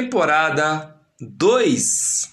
Temporada 0.00 0.96
2 1.20 2.30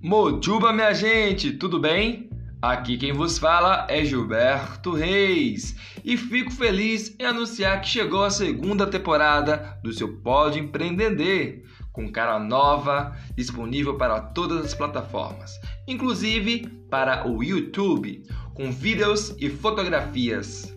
Mojuba, 0.00 0.72
minha 0.72 0.94
gente, 0.94 1.50
tudo 1.50 1.80
bem? 1.80 2.30
Aqui 2.62 2.96
quem 2.96 3.12
vos 3.12 3.38
fala 3.38 3.88
é 3.90 4.04
Gilberto 4.04 4.92
Reis 4.92 5.74
e 6.04 6.16
fico 6.16 6.52
feliz 6.52 7.16
em 7.18 7.24
anunciar 7.24 7.80
que 7.80 7.88
chegou 7.88 8.22
a 8.22 8.30
segunda 8.30 8.86
temporada 8.86 9.80
do 9.82 9.92
seu 9.92 10.16
Pode 10.18 10.60
Empreender, 10.60 11.64
com 11.92 12.12
cara 12.12 12.38
nova, 12.38 13.16
disponível 13.38 13.96
para 13.96 14.20
todas 14.20 14.64
as 14.64 14.74
plataformas, 14.74 15.52
inclusive 15.86 16.66
para 16.90 17.24
o 17.28 17.40
YouTube, 17.40 18.24
com 18.52 18.72
vídeos 18.72 19.32
e 19.38 19.48
fotografias. 19.48 20.76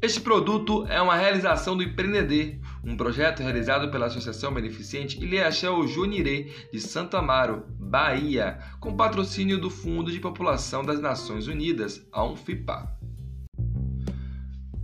Este 0.00 0.18
produto 0.18 0.86
é 0.86 1.00
uma 1.00 1.14
realização 1.14 1.76
do 1.76 1.82
Empreender, 1.82 2.58
um 2.82 2.96
projeto 2.96 3.42
realizado 3.42 3.90
pela 3.90 4.06
Associação 4.06 4.52
Beneficente 4.52 5.22
Ilhéachel 5.22 5.86
Junirê 5.86 6.50
de 6.72 6.80
Santo 6.80 7.18
Amaro, 7.18 7.66
Bahia, 7.78 8.58
com 8.80 8.96
patrocínio 8.96 9.60
do 9.60 9.68
Fundo 9.68 10.10
de 10.10 10.20
População 10.20 10.82
das 10.82 11.00
Nações 11.00 11.48
Unidas, 11.48 12.02
a 12.10 12.24
UNFIPA. 12.24 12.98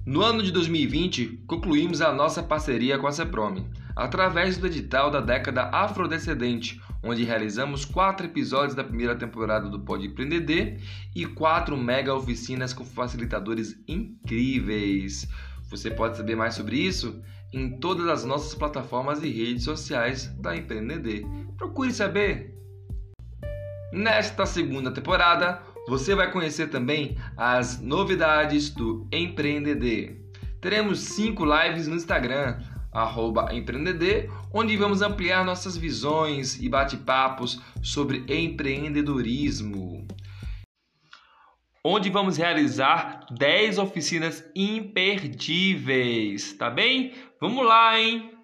No 0.05 0.23
ano 0.23 0.43
de 0.43 0.53
2020, 0.53 1.45
concluímos 1.47 2.03
a 2.03 2.13
nossa 2.13 2.43
parceria 2.43 2.99
com 2.99 3.07
a 3.07 3.13
CEPROME, 3.13 3.67
através 3.99 4.57
do 4.57 4.69
edital 4.69 5.11
da 5.11 5.21
década 5.21 5.65
afrodescendente, 5.73 6.81
onde 7.03 7.25
realizamos 7.25 7.85
quatro 7.85 8.27
episódios 8.27 8.77
da 8.77 8.85
primeira 8.85 9.17
temporada 9.17 9.69
do 9.69 9.81
Pode 9.81 10.07
Empreender 10.07 10.81
e 11.17 11.27
quatro 11.27 11.77
mega 11.77 12.15
oficinas 12.15 12.73
com 12.73 12.85
facilitadores 12.85 13.77
incríveis. 13.89 15.29
Você 15.69 15.91
pode 15.91 16.17
saber 16.17 16.37
mais 16.37 16.55
sobre 16.55 16.77
isso 16.77 17.21
em 17.53 17.81
todas 17.81 18.07
as 18.07 18.25
nossas 18.25 18.55
plataformas 18.55 19.21
e 19.25 19.31
redes 19.31 19.65
sociais 19.65 20.27
da 20.39 20.57
Empreender. 20.57 21.27
Procure 21.57 21.93
saber! 21.93 22.55
Nesta 23.93 24.47
segunda 24.47 24.93
temporada, 24.93 25.61
você 25.89 26.15
vai 26.15 26.31
conhecer 26.31 26.69
também 26.69 27.17
as 27.37 27.81
novidades 27.81 28.71
do 28.71 29.09
Empreender. 29.11 30.23
Teremos 30.61 31.01
cinco 31.01 31.45
lives 31.45 31.87
no 31.87 31.95
Instagram, 31.95 32.59
arroba 32.93 33.55
Empreender, 33.55 34.31
onde 34.53 34.77
vamos 34.77 35.03
ampliar 35.03 35.45
nossas 35.45 35.77
visões 35.77 36.61
e 36.61 36.69
bate-papos 36.69 37.61
sobre 37.83 38.25
empreendedorismo. 38.29 40.07
Onde 41.85 42.11
vamos 42.11 42.37
realizar 42.37 43.27
10 43.31 43.79
oficinas 43.79 44.45
imperdíveis, 44.55 46.53
tá 46.55 46.69
bem? 46.69 47.15
Vamos 47.41 47.65
lá, 47.65 47.99
hein? 47.99 48.38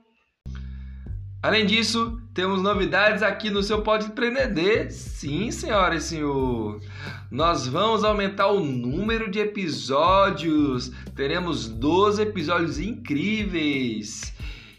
Além 1.45 1.67
disso, 1.67 2.19
temos 2.33 2.63
novidades 2.63 3.23
aqui 3.23 3.51
no 3.51 3.63
seu 3.63 3.83
Pode 3.83 4.07
Empreender. 4.07 4.91
Sim, 4.91 5.51
senhora 5.51 5.95
e 5.95 6.01
senhor. 6.01 6.81
Nós 7.31 7.67
vamos 7.67 8.03
aumentar 8.03 8.47
o 8.47 8.61
número 8.61 9.31
de 9.31 9.41
episódios. 9.41 10.91
Teremos 11.15 11.69
12 11.69 12.23
episódios 12.23 12.79
incríveis. 12.79 14.33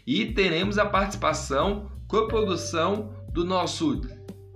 E 0.04 0.32
teremos 0.32 0.76
a 0.76 0.84
participação, 0.84 1.88
coprodução 2.08 3.14
do 3.32 3.44
nosso 3.44 4.00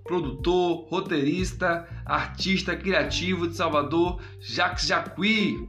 produtor, 0.03 0.89
roteirista, 0.89 1.87
artista 2.05 2.75
criativo 2.75 3.47
de 3.47 3.55
Salvador, 3.55 4.21
Jacques 4.41 4.85
Jacqui. 4.85 5.69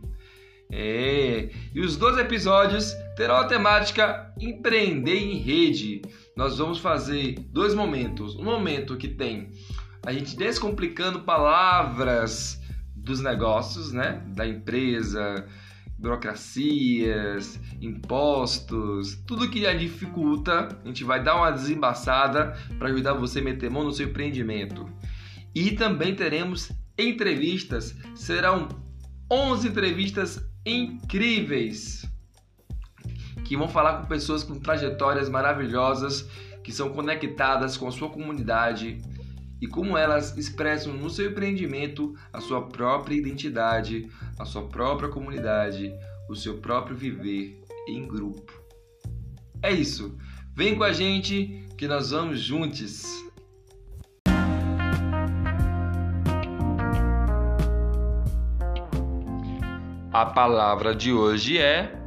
É, 0.72 1.50
e 1.76 1.82
os 1.82 1.98
12 1.98 2.22
episódios 2.22 2.94
terão 3.16 3.36
a 3.36 3.44
temática 3.44 4.34
Empreender 4.40 5.18
em 5.18 5.38
Rede. 5.38 6.02
Nós 6.42 6.58
vamos 6.58 6.80
fazer 6.80 7.36
dois 7.52 7.76
momentos. 7.76 8.36
Um 8.36 8.44
momento 8.44 8.98
que 8.98 9.08
tem 9.08 9.52
a 10.04 10.12
gente 10.12 10.36
descomplicando 10.36 11.20
palavras 11.20 12.60
dos 12.96 13.22
negócios, 13.22 13.94
né? 13.94 14.24
Da 14.30 14.48
empresa, 14.48 15.48
burocracias, 16.00 17.60
impostos, 17.80 19.22
tudo 19.28 19.52
que 19.52 19.60
lhe 19.60 19.78
dificulta, 19.78 20.80
a 20.84 20.88
gente 20.88 21.04
vai 21.04 21.24
dar 21.24 21.36
uma 21.36 21.52
desembaçada 21.52 22.58
para 22.80 22.90
ajudar 22.90 23.14
você 23.14 23.38
a 23.38 23.44
meter 23.44 23.70
mão 23.70 23.84
no 23.84 23.92
seu 23.92 24.08
empreendimento. 24.08 24.90
E 25.54 25.70
também 25.70 26.16
teremos 26.16 26.72
entrevistas, 26.98 27.96
serão 28.16 28.68
11 29.32 29.68
entrevistas 29.68 30.44
incríveis 30.66 32.11
que 33.52 33.58
vão 33.58 33.68
falar 33.68 33.98
com 33.98 34.06
pessoas 34.06 34.46
com 34.46 34.58
trajetórias 34.58 35.28
maravilhosas, 35.28 36.26
que 36.64 36.72
são 36.72 36.94
conectadas 36.94 37.76
com 37.76 37.86
a 37.86 37.92
sua 37.92 38.10
comunidade 38.10 39.02
e 39.62 39.68
como 39.68 39.98
elas 39.98 40.38
expressam 40.38 40.94
no 40.94 41.10
seu 41.10 41.32
empreendimento 41.32 42.16
a 42.32 42.40
sua 42.40 42.70
própria 42.70 43.14
identidade, 43.14 44.10
a 44.40 44.46
sua 44.46 44.70
própria 44.70 45.10
comunidade, 45.10 45.94
o 46.30 46.34
seu 46.34 46.60
próprio 46.60 46.96
viver 46.96 47.62
em 47.90 48.08
grupo. 48.08 48.54
É 49.62 49.70
isso. 49.70 50.18
Vem 50.56 50.78
com 50.78 50.86
a 50.86 50.94
gente 50.94 51.68
que 51.78 51.90
nós 51.90 52.12
vamos 52.12 52.40
juntos. 52.40 53.04
A 60.14 60.26
palavra 60.26 60.96
de 60.96 61.12
hoje 61.12 61.58
é 61.58 62.01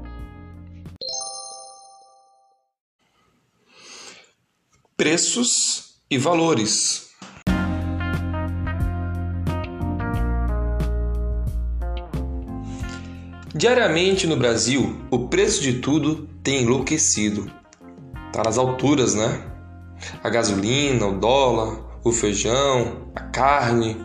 preços 5.04 5.97
e 6.10 6.16
valores. 6.16 7.10
Diariamente 13.54 14.26
no 14.26 14.34
Brasil, 14.34 14.98
o 15.10 15.28
preço 15.28 15.60
de 15.60 15.75
tudo 15.75 16.26
tem 16.42 16.62
enlouquecido. 16.62 17.53
Tá 18.32 18.44
nas 18.44 18.56
alturas, 18.56 19.15
né? 19.15 19.42
A 20.22 20.31
gasolina, 20.31 21.06
o 21.06 21.21
dólar, 21.21 22.00
o 22.03 22.10
feijão, 22.10 23.10
a 23.15 23.21
carne. 23.24 24.03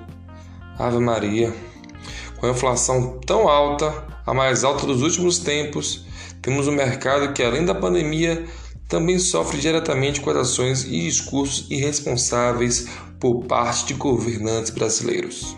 Ave 0.77 0.99
Maria. 0.99 1.55
Com 2.41 2.47
a 2.47 2.49
inflação 2.49 3.21
tão 3.25 3.47
alta, 3.47 4.05
a 4.25 4.33
mais 4.33 4.65
alta 4.65 4.85
dos 4.85 5.01
últimos 5.01 5.39
tempos, 5.39 6.05
temos 6.41 6.67
um 6.67 6.73
mercado 6.73 7.31
que, 7.31 7.41
além 7.41 7.63
da 7.63 7.73
pandemia, 7.73 8.45
também 8.89 9.19
sofre 9.19 9.59
diretamente 9.59 10.19
com 10.19 10.31
as 10.31 10.37
ações 10.37 10.83
e 10.83 11.03
discursos 11.03 11.67
irresponsáveis 11.69 12.87
por 13.19 13.45
parte 13.45 13.85
de 13.85 13.93
governantes 13.93 14.71
brasileiros. 14.71 15.55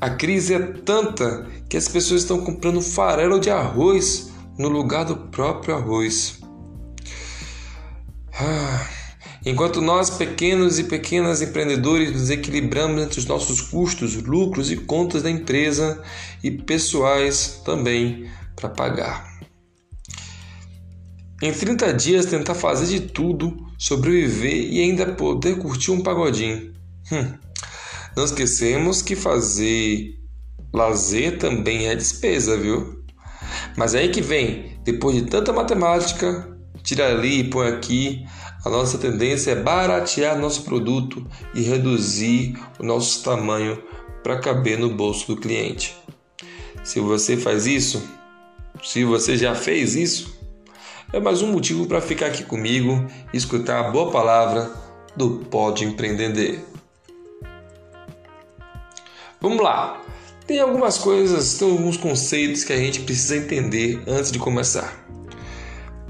A 0.00 0.08
crise 0.08 0.54
é 0.54 0.58
tanta 0.60 1.46
que 1.68 1.76
as 1.76 1.88
pessoas 1.88 2.22
estão 2.22 2.40
comprando 2.40 2.80
farelo 2.80 3.40
de 3.40 3.50
arroz 3.50 4.30
no 4.56 4.68
lugar 4.68 5.04
do 5.04 5.16
próprio 5.16 5.74
arroz. 5.74 6.40
Ah, 8.34 8.86
enquanto 9.44 9.80
nós, 9.80 10.08
pequenos 10.08 10.78
e 10.78 10.84
pequenas 10.84 11.42
empreendedores, 11.42 12.12
nos 12.12 12.30
equilibramos 12.30 13.02
entre 13.02 13.18
os 13.18 13.26
nossos 13.26 13.60
custos, 13.60 14.14
lucros 14.22 14.70
e 14.70 14.76
contas 14.76 15.22
da 15.22 15.30
empresa 15.30 16.00
e 16.42 16.50
pessoais 16.50 17.60
também 17.64 18.30
para 18.54 18.68
pagar. 18.68 19.31
Em 21.42 21.52
30 21.52 21.92
dias, 21.94 22.26
tentar 22.26 22.54
fazer 22.54 22.86
de 22.86 23.00
tudo, 23.00 23.56
sobreviver 23.76 24.72
e 24.72 24.80
ainda 24.80 25.06
poder 25.06 25.58
curtir 25.58 25.90
um 25.90 26.00
pagodinho. 26.00 26.72
Hum. 27.10 27.34
Não 28.16 28.24
esquecemos 28.24 29.02
que 29.02 29.16
fazer 29.16 30.20
lazer 30.72 31.38
também 31.38 31.88
é 31.88 31.96
despesa, 31.96 32.56
viu? 32.56 33.02
Mas 33.76 33.92
aí 33.92 34.08
que 34.10 34.20
vem, 34.20 34.78
depois 34.84 35.16
de 35.16 35.22
tanta 35.22 35.52
matemática, 35.52 36.48
tira 36.80 37.10
ali 37.10 37.40
e 37.40 37.50
põe 37.50 37.66
aqui, 37.66 38.24
a 38.64 38.70
nossa 38.70 38.96
tendência 38.96 39.50
é 39.50 39.56
baratear 39.56 40.38
nosso 40.38 40.62
produto 40.62 41.26
e 41.56 41.62
reduzir 41.62 42.56
o 42.78 42.84
nosso 42.84 43.20
tamanho 43.24 43.82
para 44.22 44.38
caber 44.38 44.78
no 44.78 44.90
bolso 44.90 45.26
do 45.26 45.40
cliente. 45.40 45.92
Se 46.84 47.00
você 47.00 47.36
faz 47.36 47.66
isso, 47.66 48.00
se 48.84 49.04
você 49.04 49.36
já 49.36 49.56
fez 49.56 49.96
isso, 49.96 50.41
é 51.12 51.20
mais 51.20 51.42
um 51.42 51.52
motivo 51.52 51.86
para 51.86 52.00
ficar 52.00 52.26
aqui 52.26 52.42
comigo 52.42 53.06
e 53.32 53.36
escutar 53.36 53.80
a 53.80 53.90
boa 53.90 54.10
palavra 54.10 54.72
do 55.14 55.44
Pode 55.50 55.84
Empreender. 55.84 56.64
Vamos 59.38 59.62
lá! 59.62 60.00
Tem 60.46 60.58
algumas 60.58 60.96
coisas, 60.96 61.54
tem 61.58 61.70
alguns 61.70 61.98
conceitos 61.98 62.64
que 62.64 62.72
a 62.72 62.76
gente 62.76 63.00
precisa 63.00 63.36
entender 63.36 64.02
antes 64.06 64.32
de 64.32 64.38
começar. 64.38 65.06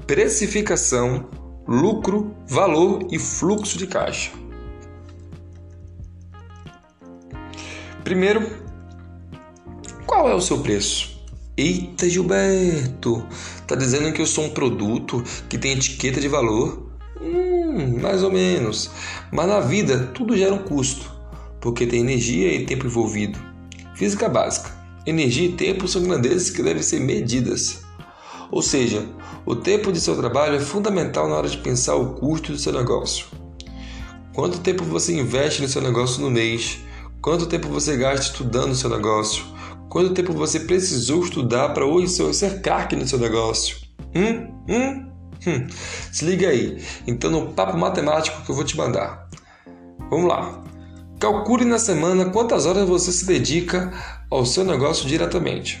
Precificação, 0.07 1.29
lucro, 1.67 2.33
valor 2.47 3.05
e 3.11 3.19
fluxo 3.19 3.77
de 3.77 3.87
caixa. 3.87 4.31
Primeiro, 8.05 8.49
qual 10.05 10.29
é 10.29 10.33
o 10.33 10.41
seu 10.41 10.61
preço? 10.61 11.12
Eita, 11.55 12.09
Gilberto, 12.09 13.23
tá 13.67 13.75
dizendo 13.75 14.11
que 14.11 14.19
eu 14.19 14.25
sou 14.25 14.45
um 14.45 14.49
produto 14.49 15.23
que 15.47 15.55
tem 15.55 15.73
etiqueta 15.73 16.19
de 16.19 16.27
valor? 16.27 16.89
Hum, 17.21 17.99
mais 18.01 18.23
ou 18.23 18.31
menos. 18.31 18.89
Mas 19.31 19.47
na 19.47 19.59
vida 19.59 20.11
tudo 20.15 20.35
gera 20.35 20.51
um 20.51 20.63
custo, 20.63 21.11
porque 21.61 21.85
tem 21.85 21.99
energia 21.99 22.51
e 22.51 22.65
tempo 22.65 22.87
envolvido. 22.87 23.37
Física 23.93 24.27
básica. 24.27 24.71
Energia 25.05 25.47
e 25.47 25.51
tempo 25.51 25.87
são 25.87 26.01
grandezas 26.01 26.49
que 26.49 26.63
devem 26.63 26.81
ser 26.81 26.99
medidas. 26.99 27.83
Ou 28.49 28.63
seja, 28.63 29.07
o 29.45 29.55
tempo 29.55 29.91
de 29.91 30.01
seu 30.01 30.15
trabalho 30.15 30.55
é 30.55 30.59
fundamental 30.59 31.29
na 31.29 31.35
hora 31.35 31.49
de 31.49 31.57
pensar 31.57 31.93
o 31.93 32.15
custo 32.15 32.51
do 32.51 32.57
seu 32.57 32.73
negócio. 32.73 33.27
Quanto 34.33 34.57
tempo 34.57 34.83
você 34.83 35.13
investe 35.13 35.61
no 35.61 35.67
seu 35.67 35.83
negócio 35.83 36.19
no 36.19 36.31
mês? 36.31 36.79
Quanto 37.21 37.45
tempo 37.45 37.67
você 37.69 37.95
gasta 37.95 38.25
estudando 38.25 38.71
o 38.71 38.75
seu 38.75 38.89
negócio? 38.89 39.52
Quanto 39.93 40.15
tempo 40.15 40.33
você 40.33 40.61
precisou 40.61 41.23
estudar 41.23 41.69
para 41.69 41.85
hoje 41.85 42.07
ser 42.33 42.63
craque 42.63 42.95
no 42.95 43.07
seu 43.07 43.19
negócio? 43.19 43.77
Hum? 44.15 44.51
Hum? 44.67 45.11
Hum. 45.45 45.67
Se 46.11 46.25
liga 46.25 46.49
aí. 46.49 46.83
Então 47.05 47.29
no 47.29 47.53
papo 47.53 47.77
matemático 47.77 48.41
que 48.41 48.49
eu 48.49 48.55
vou 48.55 48.63
te 48.63 48.75
mandar. 48.75 49.29
Vamos 50.09 50.27
lá. 50.27 50.63
Calcule 51.19 51.63
na 51.63 51.77
semana 51.77 52.31
quantas 52.31 52.65
horas 52.65 52.89
você 52.89 53.11
se 53.11 53.27
dedica 53.27 53.93
ao 54.31 54.47
seu 54.47 54.63
negócio 54.63 55.07
diretamente. 55.07 55.79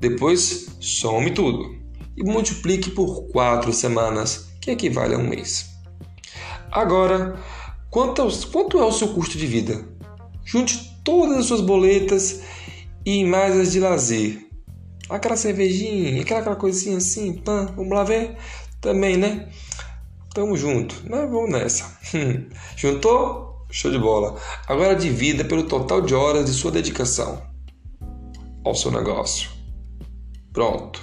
Depois, 0.00 0.68
some 0.80 1.30
tudo 1.30 1.76
e 2.16 2.24
multiplique 2.24 2.92
por 2.92 3.28
quatro 3.28 3.74
semanas, 3.74 4.48
que 4.58 4.70
equivale 4.70 5.14
a 5.14 5.18
um 5.18 5.28
mês. 5.28 5.68
Agora, 6.72 7.38
quanto, 7.90 8.26
quanto 8.50 8.78
é 8.78 8.84
o 8.84 8.92
seu 8.92 9.08
custo 9.08 9.36
de 9.36 9.46
vida? 9.46 9.86
Junte 10.46 10.98
todas 11.04 11.36
as 11.36 11.44
suas 11.44 11.60
boletas 11.60 12.40
e 13.04 13.24
mais 13.24 13.56
as 13.56 13.72
de 13.72 13.80
lazer. 13.80 14.46
Aquela 15.08 15.36
cervejinha, 15.36 16.20
aquela, 16.20 16.40
aquela 16.40 16.56
coisinha 16.56 16.98
assim, 16.98 17.32
pã, 17.32 17.66
vamos 17.76 17.92
lá 17.92 18.04
ver? 18.04 18.36
Também, 18.80 19.16
né? 19.16 19.48
Tamo 20.34 20.56
junto, 20.56 20.94
né? 21.08 21.26
Vamos 21.26 21.50
nessa. 21.50 21.98
Juntou? 22.76 23.66
Show 23.70 23.90
de 23.90 23.98
bola. 23.98 24.40
Agora 24.66 24.94
divida 24.94 25.44
pelo 25.44 25.64
total 25.64 26.00
de 26.00 26.14
horas 26.14 26.46
de 26.46 26.52
sua 26.52 26.70
dedicação 26.70 27.42
ao 28.64 28.74
seu 28.74 28.90
negócio. 28.90 29.50
Pronto. 30.52 31.00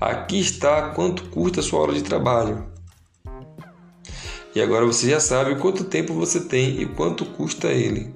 Aqui 0.00 0.40
está 0.40 0.90
quanto 0.90 1.24
custa 1.30 1.60
a 1.60 1.62
sua 1.62 1.80
hora 1.80 1.92
de 1.92 2.02
trabalho. 2.02 2.66
E 4.54 4.60
agora 4.60 4.84
você 4.84 5.08
já 5.08 5.20
sabe 5.20 5.56
quanto 5.56 5.84
tempo 5.84 6.12
você 6.12 6.40
tem 6.40 6.82
e 6.82 6.86
quanto 6.86 7.24
custa 7.24 7.68
ele. 7.68 8.14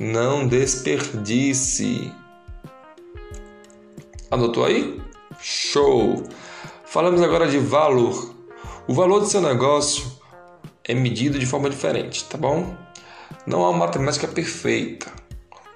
Não 0.00 0.46
desperdice. 0.46 2.12
Anotou 4.30 4.64
aí? 4.64 5.02
Show! 5.40 6.22
Falamos 6.84 7.20
agora 7.20 7.48
de 7.48 7.58
valor. 7.58 8.32
O 8.86 8.94
valor 8.94 9.18
do 9.18 9.26
seu 9.26 9.40
negócio 9.40 10.06
é 10.84 10.94
medido 10.94 11.36
de 11.36 11.46
forma 11.46 11.68
diferente, 11.68 12.24
tá 12.26 12.38
bom? 12.38 12.76
Não 13.44 13.64
há 13.64 13.70
uma 13.70 13.86
matemática 13.86 14.28
perfeita. 14.28 15.10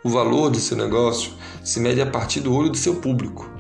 O 0.04 0.08
valor 0.08 0.50
do 0.50 0.60
seu 0.60 0.76
negócio 0.76 1.32
se 1.64 1.80
mede 1.80 2.00
a 2.00 2.06
partir 2.06 2.38
do 2.38 2.54
olho 2.54 2.70
do 2.70 2.78
seu 2.78 2.94
público. 2.94 3.50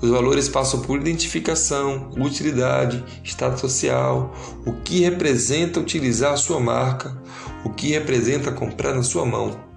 Os 0.00 0.10
valores 0.10 0.48
passam 0.48 0.80
por 0.80 1.00
identificação, 1.00 2.10
utilidade, 2.16 3.04
status 3.24 3.60
social, 3.60 4.32
o 4.64 4.74
que 4.74 5.00
representa 5.00 5.80
utilizar 5.80 6.34
a 6.34 6.36
sua 6.36 6.60
marca, 6.60 7.20
o 7.64 7.70
que 7.70 7.88
representa 7.88 8.52
comprar 8.52 8.94
na 8.94 9.02
sua 9.02 9.26
mão. 9.26 9.73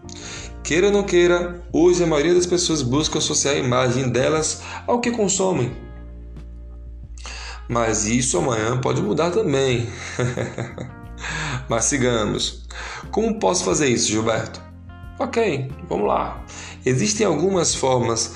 Queira 0.64 0.88
ou 0.88 0.94
não 0.94 1.04
queira, 1.04 1.62
hoje 1.72 2.04
a 2.04 2.08
maioria 2.08 2.34
das 2.34 2.46
pessoas 2.46 2.81
busca 2.81 3.19
associar 3.19 3.56
a 3.56 3.58
imagem 3.58 4.10
delas 4.10 4.62
ao 4.86 5.00
que 5.00 5.12
consomem. 5.12 5.72
Mas 7.69 8.06
isso 8.06 8.38
amanhã 8.38 8.80
pode 8.80 9.02
mudar 9.02 9.31
também. 9.31 9.88
Mas 11.69 11.86
sigamos. 11.86 12.66
Como 13.12 13.40
posso 13.40 13.64
fazer 13.64 13.88
isso, 13.88 14.08
Gilberto? 14.10 14.62
Ok, 15.19 15.72
vamos 15.90 16.08
lá. 16.08 16.44
Existem 16.86 17.25
algumas 17.25 17.74
formas, 17.74 18.36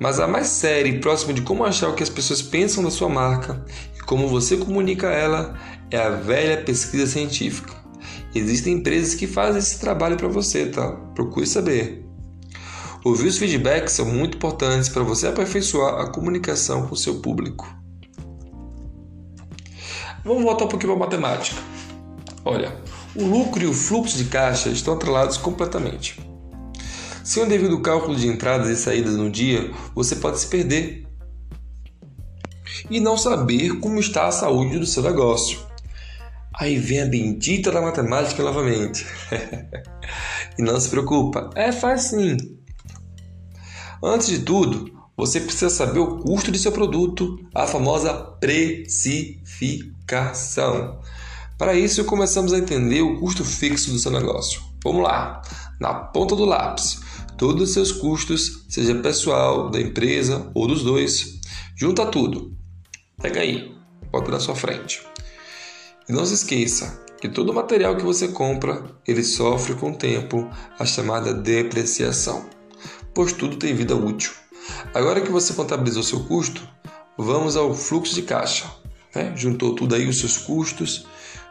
mas 0.00 0.18
a 0.18 0.26
mais 0.26 0.46
séria 0.48 0.88
e 0.88 0.98
próxima 0.98 1.34
de 1.34 1.42
como 1.42 1.64
achar 1.64 1.88
o 1.88 1.94
que 1.94 2.02
as 2.02 2.08
pessoas 2.08 2.40
pensam 2.40 2.82
da 2.82 2.90
sua 2.90 3.08
marca 3.08 3.64
e 3.96 4.00
como 4.00 4.28
você 4.28 4.56
comunica 4.56 5.08
ela 5.08 5.54
é 5.90 5.98
a 5.98 6.10
velha 6.10 6.62
pesquisa 6.62 7.06
científica. 7.06 7.81
Existem 8.34 8.74
empresas 8.74 9.14
que 9.14 9.26
fazem 9.26 9.58
esse 9.58 9.78
trabalho 9.78 10.16
para 10.16 10.28
você, 10.28 10.66
tá? 10.66 10.92
Procure 11.14 11.46
saber. 11.46 12.06
Ouvir 13.04 13.26
os 13.26 13.36
feedbacks 13.36 13.94
são 13.94 14.06
muito 14.06 14.36
importantes 14.36 14.88
para 14.88 15.02
você 15.02 15.26
aperfeiçoar 15.26 16.00
a 16.00 16.10
comunicação 16.10 16.86
com 16.86 16.94
o 16.94 16.96
seu 16.96 17.16
público. 17.16 17.66
Vamos 20.24 20.44
voltar 20.44 20.64
um 20.64 20.68
pouquinho 20.68 20.94
para 20.94 21.04
a 21.04 21.06
matemática. 21.06 21.60
Olha, 22.44 22.80
o 23.14 23.24
lucro 23.24 23.62
e 23.62 23.66
o 23.66 23.74
fluxo 23.74 24.16
de 24.16 24.24
caixa 24.26 24.68
estão 24.68 24.94
atrelados 24.94 25.36
completamente. 25.36 26.20
Sem 27.24 27.42
o 27.42 27.48
devido 27.48 27.80
cálculo 27.80 28.16
de 28.16 28.28
entradas 28.28 28.68
e 28.68 28.76
saídas 28.76 29.16
no 29.16 29.30
dia, 29.30 29.72
você 29.94 30.16
pode 30.16 30.38
se 30.38 30.46
perder 30.46 31.06
e 32.88 33.00
não 33.00 33.18
saber 33.18 33.80
como 33.80 33.98
está 33.98 34.26
a 34.26 34.32
saúde 34.32 34.78
do 34.78 34.86
seu 34.86 35.02
negócio. 35.02 35.71
Aí 36.62 36.78
vem 36.78 37.02
a 37.02 37.06
bendita 37.06 37.72
da 37.72 37.82
matemática 37.82 38.40
novamente. 38.40 39.04
e 40.56 40.62
não 40.62 40.78
se 40.78 40.88
preocupa, 40.88 41.50
é 41.56 41.72
fácil. 41.72 42.36
Antes 44.00 44.28
de 44.28 44.38
tudo, 44.38 44.96
você 45.16 45.40
precisa 45.40 45.68
saber 45.68 45.98
o 45.98 46.20
custo 46.20 46.52
de 46.52 46.60
seu 46.60 46.70
produto, 46.70 47.36
a 47.52 47.66
famosa 47.66 48.14
precificação. 48.14 51.00
Para 51.58 51.74
isso, 51.74 52.04
começamos 52.04 52.52
a 52.52 52.58
entender 52.58 53.02
o 53.02 53.18
custo 53.18 53.44
fixo 53.44 53.90
do 53.90 53.98
seu 53.98 54.12
negócio. 54.12 54.62
Vamos 54.84 55.02
lá, 55.02 55.42
na 55.80 55.92
ponta 55.92 56.36
do 56.36 56.44
lápis, 56.44 57.00
todos 57.36 57.70
os 57.70 57.74
seus 57.74 57.90
custos, 57.90 58.66
seja 58.68 58.94
pessoal, 58.94 59.68
da 59.68 59.80
empresa 59.80 60.48
ou 60.54 60.68
dos 60.68 60.84
dois, 60.84 61.40
junta 61.74 62.06
tudo. 62.06 62.56
Pega 63.20 63.40
aí, 63.40 63.74
bota 64.12 64.30
na 64.30 64.38
sua 64.38 64.54
frente. 64.54 65.10
E 66.12 66.14
não 66.14 66.26
se 66.26 66.34
esqueça 66.34 67.00
que 67.18 67.26
todo 67.26 67.54
material 67.54 67.96
que 67.96 68.04
você 68.04 68.28
compra, 68.28 68.84
ele 69.08 69.24
sofre 69.24 69.74
com 69.74 69.92
o 69.92 69.96
tempo 69.96 70.46
a 70.78 70.84
chamada 70.84 71.32
depreciação, 71.32 72.44
pois 73.14 73.32
tudo 73.32 73.56
tem 73.56 73.74
vida 73.74 73.96
útil. 73.96 74.30
Agora 74.92 75.22
que 75.22 75.30
você 75.30 75.54
contabilizou 75.54 76.02
seu 76.02 76.22
custo, 76.24 76.68
vamos 77.16 77.56
ao 77.56 77.74
fluxo 77.74 78.14
de 78.14 78.20
caixa. 78.20 78.70
Né? 79.14 79.32
Juntou 79.34 79.74
tudo 79.74 79.94
aí 79.94 80.06
os 80.06 80.18
seus 80.18 80.36
custos, 80.36 81.06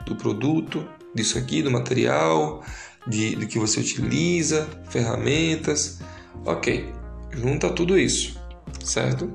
do 0.05 0.15
produto, 0.15 0.87
disso 1.15 1.39
aqui, 1.39 1.63
do 1.63 1.71
material, 1.71 2.63
de, 3.07 3.35
do 3.35 3.47
que 3.47 3.57
você 3.57 3.79
utiliza, 3.79 4.69
ferramentas. 4.91 6.01
Ok, 6.45 6.87
junta 7.31 7.67
tudo 7.71 7.97
isso, 7.97 8.39
certo? 8.83 9.27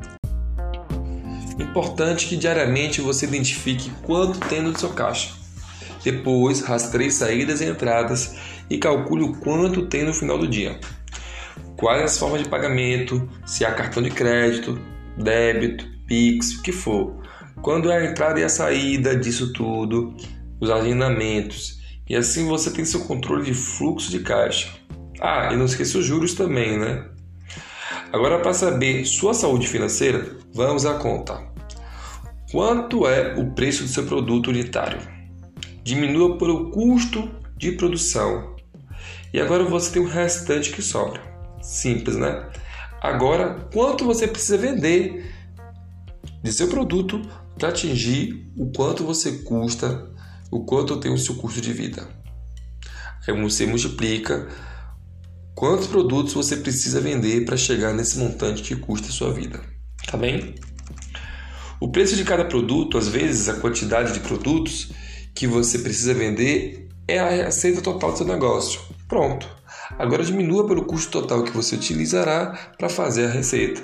Importante 1.58 2.26
que 2.26 2.36
diariamente 2.36 3.00
você 3.00 3.26
identifique 3.26 3.90
quanto 4.02 4.38
tem 4.48 4.62
no 4.62 4.78
seu 4.78 4.90
caixa. 4.90 5.34
Depois, 6.04 6.60
rastreie 6.60 7.10
saídas 7.10 7.60
e 7.60 7.64
entradas 7.64 8.36
e 8.68 8.78
calcule 8.78 9.24
o 9.24 9.36
quanto 9.36 9.86
tem 9.86 10.04
no 10.04 10.14
final 10.14 10.38
do 10.38 10.46
dia. 10.46 10.78
Quais 11.76 12.02
as 12.02 12.18
formas 12.18 12.42
de 12.42 12.48
pagamento, 12.48 13.28
se 13.44 13.64
há 13.64 13.72
cartão 13.72 14.02
de 14.02 14.10
crédito, 14.10 14.78
débito, 15.16 15.86
Pix, 16.06 16.54
o 16.54 16.62
que 16.62 16.72
for. 16.72 17.16
Quando 17.60 17.90
é 17.90 17.98
a 17.98 18.10
entrada 18.10 18.38
e 18.38 18.44
a 18.44 18.48
saída 18.48 19.16
disso 19.16 19.52
tudo, 19.52 20.14
os 20.60 20.70
agendamentos, 20.70 21.80
e 22.08 22.14
assim 22.14 22.46
você 22.46 22.70
tem 22.70 22.84
seu 22.84 23.00
controle 23.00 23.44
de 23.44 23.54
fluxo 23.54 24.10
de 24.10 24.20
caixa. 24.20 24.68
Ah, 25.20 25.50
e 25.52 25.56
não 25.56 25.64
esqueça 25.64 25.98
os 25.98 26.04
juros 26.04 26.34
também, 26.34 26.78
né? 26.78 27.04
Agora, 28.12 28.38
para 28.38 28.54
saber 28.54 29.04
sua 29.04 29.34
saúde 29.34 29.66
financeira, 29.66 30.36
vamos 30.54 30.86
à 30.86 30.94
conta. 30.94 31.44
Quanto 32.50 33.06
é 33.06 33.34
o 33.34 33.50
preço 33.50 33.82
do 33.82 33.88
seu 33.88 34.04
produto 34.06 34.48
unitário? 34.48 35.00
Diminua 35.82 36.38
pelo 36.38 36.70
custo 36.70 37.28
de 37.56 37.72
produção. 37.72 38.54
E 39.32 39.40
agora 39.40 39.64
você 39.64 39.92
tem 39.92 40.02
o 40.02 40.08
restante 40.08 40.70
que 40.70 40.80
sobra. 40.80 41.20
Simples, 41.60 42.16
né? 42.16 42.48
Agora, 43.00 43.68
quanto 43.72 44.04
você 44.04 44.26
precisa 44.28 44.56
vender 44.56 45.34
de 46.42 46.52
seu 46.52 46.68
produto 46.68 47.20
para 47.58 47.68
atingir 47.70 48.50
o 48.56 48.70
quanto 48.70 49.04
você 49.04 49.38
custa 49.38 50.08
o 50.50 50.64
quanto 50.64 50.98
tem 50.98 51.12
o 51.12 51.18
seu 51.18 51.34
custo 51.34 51.60
de 51.60 51.72
vida. 51.72 52.08
Aí 53.26 53.42
você 53.42 53.66
multiplica 53.66 54.48
quantos 55.56 55.86
produtos 55.86 56.34
você 56.34 56.58
precisa 56.58 57.00
vender 57.00 57.46
para 57.46 57.56
chegar 57.56 57.94
nesse 57.94 58.18
montante 58.18 58.62
que 58.62 58.76
custa 58.76 59.08
a 59.08 59.10
sua 59.10 59.32
vida. 59.32 59.58
Tá 60.06 60.16
bem? 60.16 60.54
O 61.80 61.88
preço 61.88 62.14
de 62.14 62.24
cada 62.24 62.44
produto, 62.44 62.98
às 62.98 63.08
vezes 63.08 63.48
a 63.48 63.54
quantidade 63.54 64.12
de 64.12 64.20
produtos 64.20 64.92
que 65.34 65.46
você 65.46 65.78
precisa 65.78 66.12
vender 66.12 66.88
é 67.08 67.18
a 67.18 67.46
receita 67.46 67.80
total 67.80 68.12
do 68.12 68.18
seu 68.18 68.26
negócio. 68.26 68.80
Pronto. 69.08 69.48
Agora 69.98 70.22
diminua 70.22 70.66
pelo 70.66 70.84
custo 70.84 71.10
total 71.10 71.42
que 71.42 71.52
você 71.52 71.74
utilizará 71.74 72.72
para 72.76 72.88
fazer 72.88 73.26
a 73.26 73.30
receita. 73.30 73.82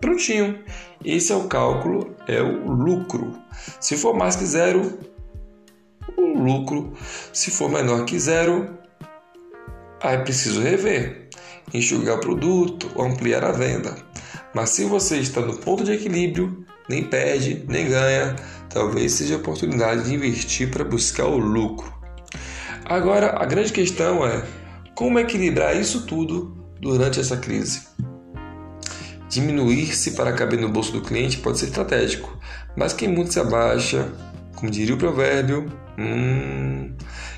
Prontinho. 0.00 0.58
Esse 1.02 1.32
é 1.32 1.36
o 1.36 1.44
cálculo, 1.44 2.14
é 2.28 2.42
o 2.42 2.70
lucro. 2.70 3.38
Se 3.80 3.96
for 3.96 4.14
mais 4.14 4.36
que 4.36 4.44
zero, 4.44 4.98
o 6.16 6.42
lucro. 6.42 6.92
Se 7.32 7.50
for 7.50 7.70
menor 7.70 8.04
que 8.04 8.18
zero, 8.18 8.79
aí 10.00 10.18
preciso 10.18 10.60
rever, 10.60 11.28
enxugar 11.72 12.16
o 12.16 12.20
produto 12.20 12.90
ou 12.94 13.04
ampliar 13.04 13.44
a 13.44 13.52
venda. 13.52 13.96
Mas 14.54 14.70
se 14.70 14.84
você 14.84 15.18
está 15.18 15.40
no 15.40 15.56
ponto 15.58 15.84
de 15.84 15.92
equilíbrio, 15.92 16.64
nem 16.88 17.04
perde, 17.04 17.64
nem 17.68 17.88
ganha, 17.88 18.34
talvez 18.68 19.12
seja 19.12 19.34
a 19.34 19.38
oportunidade 19.38 20.04
de 20.04 20.14
investir 20.14 20.70
para 20.70 20.84
buscar 20.84 21.26
o 21.26 21.36
lucro. 21.36 21.92
Agora, 22.84 23.40
a 23.40 23.44
grande 23.44 23.72
questão 23.72 24.26
é 24.26 24.42
como 24.94 25.18
equilibrar 25.18 25.76
isso 25.76 26.06
tudo 26.06 26.56
durante 26.80 27.20
essa 27.20 27.36
crise. 27.36 27.82
Diminuir-se 29.28 30.12
para 30.12 30.32
caber 30.32 30.58
no 30.58 30.68
bolso 30.68 30.90
do 30.90 31.00
cliente 31.00 31.38
pode 31.38 31.60
ser 31.60 31.66
estratégico, 31.66 32.36
mas 32.76 32.92
quem 32.92 33.08
muito 33.08 33.32
se 33.32 33.38
abaixa, 33.38 34.12
como 34.60 34.70
diria 34.70 34.94
o 34.94 34.98
provérbio, 34.98 35.72
hum... 35.98 36.92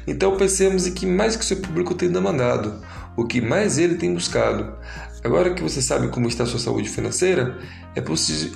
então 0.06 0.36
pensemos 0.36 0.88
em 0.88 0.92
que 0.92 1.06
mais 1.06 1.36
que 1.36 1.44
seu 1.44 1.58
público 1.58 1.94
tem 1.94 2.10
demandado, 2.10 2.84
o 3.16 3.24
que 3.24 3.40
mais 3.40 3.78
ele 3.78 3.94
tem 3.94 4.12
buscado. 4.12 4.76
Agora 5.22 5.54
que 5.54 5.62
você 5.62 5.80
sabe 5.80 6.08
como 6.08 6.26
está 6.26 6.44
sua 6.44 6.58
saúde 6.58 6.88
financeira, 6.88 7.56
é, 7.94 8.00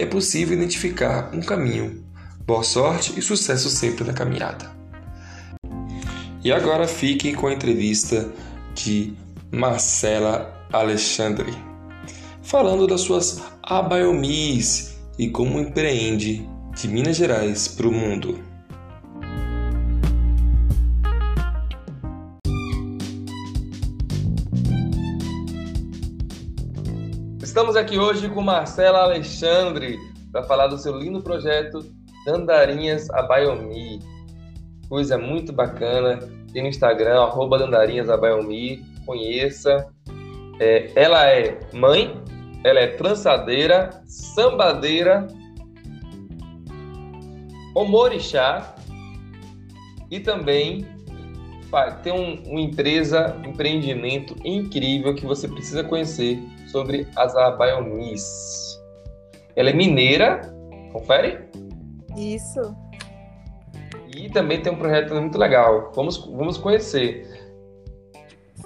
é 0.03 0.07
possível 0.07 0.57
identificar 0.57 1.31
um 1.33 1.41
caminho. 1.41 2.05
Boa 2.45 2.65
sorte 2.65 3.15
e 3.17 3.23
sucesso 3.23 3.69
sempre 3.71 4.05
na 4.05 4.13
caminhada. 4.13 4.75
E 6.43 6.53
agora 6.53 6.89
fiquem 6.89 7.35
com 7.35 7.47
a 7.47 7.53
entrevista 7.53 8.29
de 8.75 9.15
Marcela 9.53 10.67
Alexandre, 10.73 11.53
falando 12.43 12.87
das 12.87 13.03
suas 13.03 13.43
abaiomis 13.63 14.97
e 15.19 15.29
como 15.29 15.61
empreende 15.61 16.49
de 16.77 16.89
Minas 16.89 17.17
Gerais 17.17 17.69
para 17.69 17.89
o 17.89 17.93
mundo. 17.93 18.46
Estamos 27.57 27.75
aqui 27.75 27.99
hoje 27.99 28.29
com 28.29 28.43
Marcela 28.43 28.99
Alexandre 29.05 29.99
para 30.31 30.43
falar 30.43 30.67
do 30.67 30.77
seu 30.77 30.95
lindo 30.95 31.23
projeto 31.23 31.91
Dandarinhas 32.27 33.09
Abaiomi. 33.09 33.99
Coisa 34.91 35.17
muito 35.17 35.55
bacana. 35.55 36.19
Tem 36.53 36.61
no 36.61 36.69
Instagram, 36.69 37.19
arroba 37.19 37.59
Dandarinhas 37.59 38.11
Abaiomi. 38.11 38.85
Conheça. 39.07 39.89
É, 40.61 40.93
ela 40.95 41.31
é 41.31 41.59
mãe, 41.73 42.23
ela 42.63 42.79
é 42.79 42.89
trançadeira, 42.89 44.03
sambadeira, 44.05 45.27
omorixá 47.75 48.75
e 50.11 50.21
também 50.21 50.87
tem 52.03 52.13
um, 52.13 52.51
uma 52.51 52.61
empresa, 52.61 53.35
empreendimento 53.47 54.37
incrível 54.45 55.15
que 55.15 55.25
você 55.25 55.49
precisa 55.49 55.83
conhecer 55.83 56.39
sobre 56.67 57.09
as 57.17 57.35
abaiomis. 57.37 58.81
Ela 59.55 59.71
é 59.71 59.73
mineira, 59.73 60.41
confere? 60.93 61.49
Isso. 62.17 62.61
E 64.15 64.31
também 64.31 64.63
tem 64.63 64.73
um 64.73 64.77
projeto 64.77 65.15
muito 65.15 65.39
legal. 65.39 65.93
Vamos, 65.95 66.17
vamos 66.27 66.59
conhecer. 66.59 67.27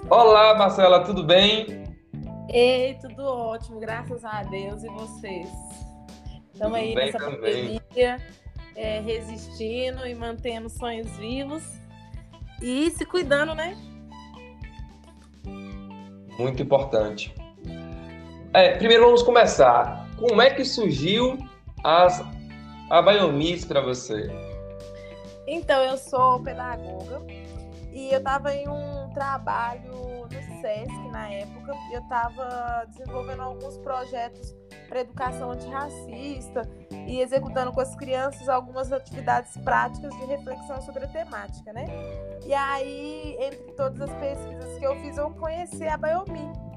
Olá, 0.08 0.54
Marcela, 0.56 1.04
tudo 1.04 1.24
bem? 1.24 1.84
Ei, 2.48 2.94
tudo 3.00 3.24
ótimo, 3.24 3.78
graças 3.78 4.24
a 4.24 4.42
Deus. 4.44 4.82
E 4.82 4.88
vocês? 4.88 5.48
Estamos 6.52 6.78
aí 6.78 6.94
nessa 6.94 7.18
também. 7.18 7.78
pandemia, 7.78 8.16
é, 8.76 9.00
resistindo 9.00 10.06
e 10.06 10.14
mantendo 10.14 10.68
sonhos 10.68 11.10
vivos. 11.16 11.62
E 12.60 12.90
se 12.90 13.06
cuidando, 13.06 13.54
né? 13.54 13.76
Muito 16.38 16.62
importante. 16.62 17.34
É, 18.52 18.76
primeiro 18.76 19.04
vamos 19.04 19.22
começar. 19.22 20.08
Como 20.18 20.42
é 20.42 20.50
que 20.50 20.64
surgiu 20.64 21.38
as 21.84 22.20
a 22.90 23.00
Biomis 23.00 23.64
para 23.64 23.80
você? 23.80 24.28
Então, 25.46 25.80
eu 25.84 25.96
sou 25.96 26.40
pedagoga 26.42 27.22
e 27.92 28.10
eu 28.10 28.18
estava 28.18 28.52
em 28.52 28.68
um 28.68 29.08
trabalho 29.14 29.92
no 29.92 30.28
SESC 30.60 31.08
na 31.12 31.30
época. 31.30 31.72
Eu 31.92 32.00
estava 32.00 32.86
desenvolvendo 32.88 33.40
alguns 33.42 33.78
projetos 33.78 34.52
para 34.88 35.02
educação 35.02 35.52
antirracista 35.52 36.68
e 37.06 37.20
executando 37.20 37.70
com 37.70 37.80
as 37.80 37.94
crianças 37.94 38.48
algumas 38.48 38.92
atividades 38.92 39.56
práticas 39.58 40.12
de 40.16 40.24
reflexão 40.24 40.82
sobre 40.82 41.04
a 41.04 41.06
temática, 41.06 41.72
né? 41.72 41.86
E 42.44 42.52
aí, 42.52 43.36
entre 43.38 43.72
todas 43.76 44.00
as 44.00 44.16
pesquisas 44.16 44.76
que 44.76 44.84
eu 44.84 44.96
fiz, 44.96 45.16
eu 45.16 45.30
conheci 45.30 45.86
a 45.86 45.96
Biomi 45.96 46.69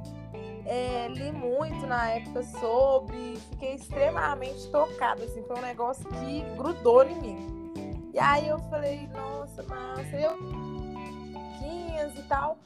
é, 0.65 1.07
li 1.09 1.31
muito 1.31 1.85
na 1.85 2.09
época 2.11 2.43
sobre, 2.43 3.37
fiquei 3.51 3.75
extremamente 3.75 4.67
tocada, 4.69 5.23
assim, 5.23 5.43
foi 5.43 5.57
um 5.57 5.61
negócio 5.61 6.05
que 6.05 6.41
grudou 6.55 7.03
em 7.03 7.21
mim. 7.21 7.63
E 8.13 8.19
aí 8.19 8.47
eu 8.47 8.59
falei, 8.69 9.07
nossa, 9.07 9.63
massa, 9.63 10.15
eu 10.15 10.37
e 12.17 12.23
tal, 12.23 12.57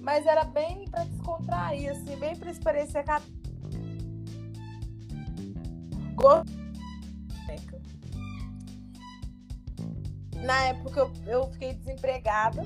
mas 0.00 0.26
era 0.26 0.44
bem 0.44 0.86
para 0.88 1.04
descontrair, 1.04 1.90
assim, 1.90 2.16
bem 2.16 2.36
para 2.36 2.52
parecer 2.62 3.04
que 3.04 3.10
Na 10.44 10.64
época 10.64 11.00
eu, 11.00 11.12
eu 11.26 11.50
fiquei 11.52 11.72
desempregada 11.72 12.62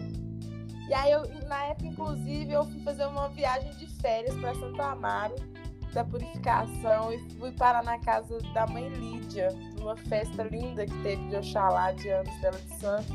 e 0.89 0.95
aí, 0.95 1.13
eu, 1.13 1.23
na 1.47 1.65
época, 1.65 1.87
inclusive, 1.87 2.53
eu 2.53 2.65
fui 2.65 2.81
fazer 2.83 3.07
uma 3.07 3.29
viagem 3.29 3.71
de 3.77 3.87
férias 4.01 4.35
para 4.37 4.55
Santo 4.55 4.81
Amaro, 4.81 5.35
da 5.93 6.05
purificação, 6.05 7.13
e 7.13 7.19
fui 7.39 7.53
parar 7.53 7.83
na 7.83 7.99
casa 7.99 8.39
da 8.55 8.67
mãe 8.67 8.89
Lídia, 8.89 9.49
numa 9.79 9.97
festa 9.97 10.43
linda 10.45 10.87
que 10.87 11.03
teve 11.03 11.29
de 11.29 11.37
Oxalá, 11.37 11.93
de 11.93 12.09
anos 12.09 12.35
dela 12.41 12.59
de 12.59 12.75
santo, 12.79 13.13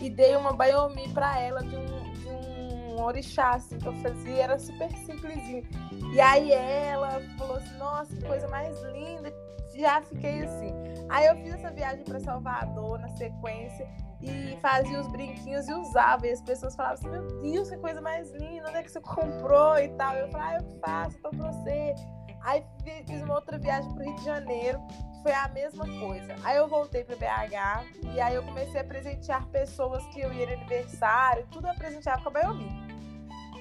e 0.00 0.08
dei 0.08 0.34
uma 0.34 0.52
baiomi 0.52 1.08
para 1.10 1.38
ela 1.38 1.62
de 1.62 1.76
um, 1.76 2.12
de 2.14 2.28
um 2.28 3.02
orixá, 3.02 3.50
assim, 3.50 3.78
que 3.78 3.86
eu 3.86 3.92
fazia, 4.00 4.44
era 4.44 4.58
super 4.58 4.90
simplesinho. 4.90 5.64
E 6.12 6.20
aí 6.20 6.52
ela 6.52 7.20
falou 7.36 7.56
assim, 7.56 7.76
nossa, 7.76 8.16
que 8.16 8.24
coisa 8.24 8.48
mais 8.48 8.80
linda, 8.84 9.32
já 9.74 10.00
fiquei 10.02 10.42
assim. 10.42 10.72
Aí 11.08 11.26
eu 11.26 11.36
fiz 11.36 11.54
essa 11.54 11.70
viagem 11.70 12.04
para 12.04 12.20
Salvador 12.20 12.98
na 12.98 13.08
sequência, 13.10 13.86
e 14.22 14.58
fazia 14.60 15.00
os 15.00 15.08
brinquinhos 15.08 15.68
e 15.68 15.72
usava. 15.72 16.26
E 16.26 16.32
as 16.32 16.42
pessoas 16.42 16.74
falavam 16.74 16.94
assim: 16.94 17.08
Meu 17.08 17.26
Deus, 17.40 17.70
que 17.70 17.76
coisa 17.78 18.00
mais 18.00 18.30
linda, 18.32 18.68
onde 18.68 18.78
é 18.78 18.82
que 18.82 18.90
você 18.90 19.00
comprou 19.00 19.78
e 19.78 19.88
tal. 19.90 20.14
Eu 20.14 20.28
falava: 20.30 20.50
Ah, 20.50 20.56
eu 20.56 20.80
faço, 20.80 21.16
então 21.18 21.30
pra 21.30 21.50
você. 21.50 21.94
Aí 22.42 22.64
fiz 23.06 23.22
uma 23.22 23.34
outra 23.34 23.58
viagem 23.58 23.92
pro 23.92 24.02
Rio 24.02 24.16
de 24.16 24.24
Janeiro, 24.24 24.80
que 24.88 25.22
foi 25.22 25.32
a 25.32 25.48
mesma 25.48 25.84
coisa. 26.00 26.34
Aí 26.42 26.56
eu 26.56 26.66
voltei 26.66 27.04
para 27.04 27.16
BH 27.16 28.14
e 28.14 28.20
aí 28.20 28.34
eu 28.34 28.42
comecei 28.42 28.80
a 28.80 28.84
presentear 28.84 29.46
pessoas 29.48 30.02
que 30.06 30.20
eu 30.20 30.32
ia 30.32 30.46
de 30.46 30.54
aniversário, 30.54 31.46
tudo 31.50 31.68
eu 31.68 31.74
presenteava 31.74 32.22
com 32.22 32.30
a 32.30 32.32
Baiomi. 32.32 32.90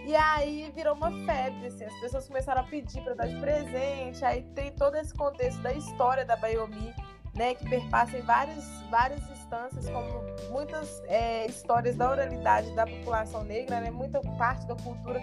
E 0.06 0.16
aí 0.16 0.72
virou 0.74 0.96
uma 0.96 1.12
febre, 1.26 1.68
assim, 1.68 1.84
as 1.84 2.00
pessoas 2.00 2.26
começaram 2.26 2.62
a 2.62 2.64
pedir 2.64 3.04
para 3.04 3.16
dar 3.16 3.28
de 3.28 3.38
presente, 3.38 4.24
aí 4.24 4.44
tem 4.56 4.72
todo 4.72 4.96
esse 4.96 5.14
contexto 5.14 5.62
da 5.62 5.74
história 5.74 6.24
da 6.24 6.38
Baiomi 6.38 6.96
né, 7.40 7.56
que 7.56 7.70
perpassa 7.70 8.18
em 8.18 8.22
várias, 8.22 9.30
instâncias, 9.32 9.90
como 9.90 10.52
muitas 10.52 11.02
é, 11.08 11.46
histórias 11.46 11.96
da 11.96 12.12
oralidade 12.12 12.70
da 12.76 12.86
população 12.86 13.46
negra, 13.46 13.80
né, 13.80 13.90
muita 13.90 14.20
parte 14.38 14.68
da 14.68 14.76
cultura 14.76 15.22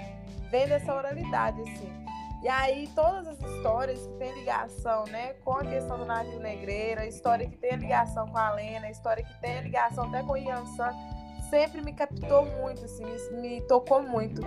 vem 0.51 0.67
dessa 0.67 0.95
oralidade, 0.95 1.61
assim. 1.61 1.93
E 2.43 2.49
aí 2.49 2.89
todas 2.95 3.29
as 3.29 3.39
histórias 3.39 4.07
que 4.07 4.15
têm 4.15 4.33
ligação, 4.33 5.05
né, 5.09 5.35
com 5.45 5.53
a 5.53 5.65
questão 5.65 5.99
do 5.99 6.07
navio 6.07 6.41
negreiro, 6.41 7.03
a 7.03 7.07
história 7.07 7.47
que 7.47 7.57
tem 7.59 7.77
ligação 7.77 8.27
com 8.29 8.39
a 8.39 8.51
Lena, 8.51 8.87
a 8.87 8.91
história 8.91 9.23
que 9.23 9.41
tem 9.43 9.61
ligação 9.61 10.05
até 10.05 10.23
com 10.23 10.33
o 10.33 10.37
Yansan, 10.39 10.93
sempre 11.51 11.83
me 11.83 11.93
captou 11.93 12.47
muito, 12.47 12.83
assim, 12.83 13.05
me, 13.05 13.41
me 13.43 13.61
tocou 13.63 14.03
muito. 14.03 14.41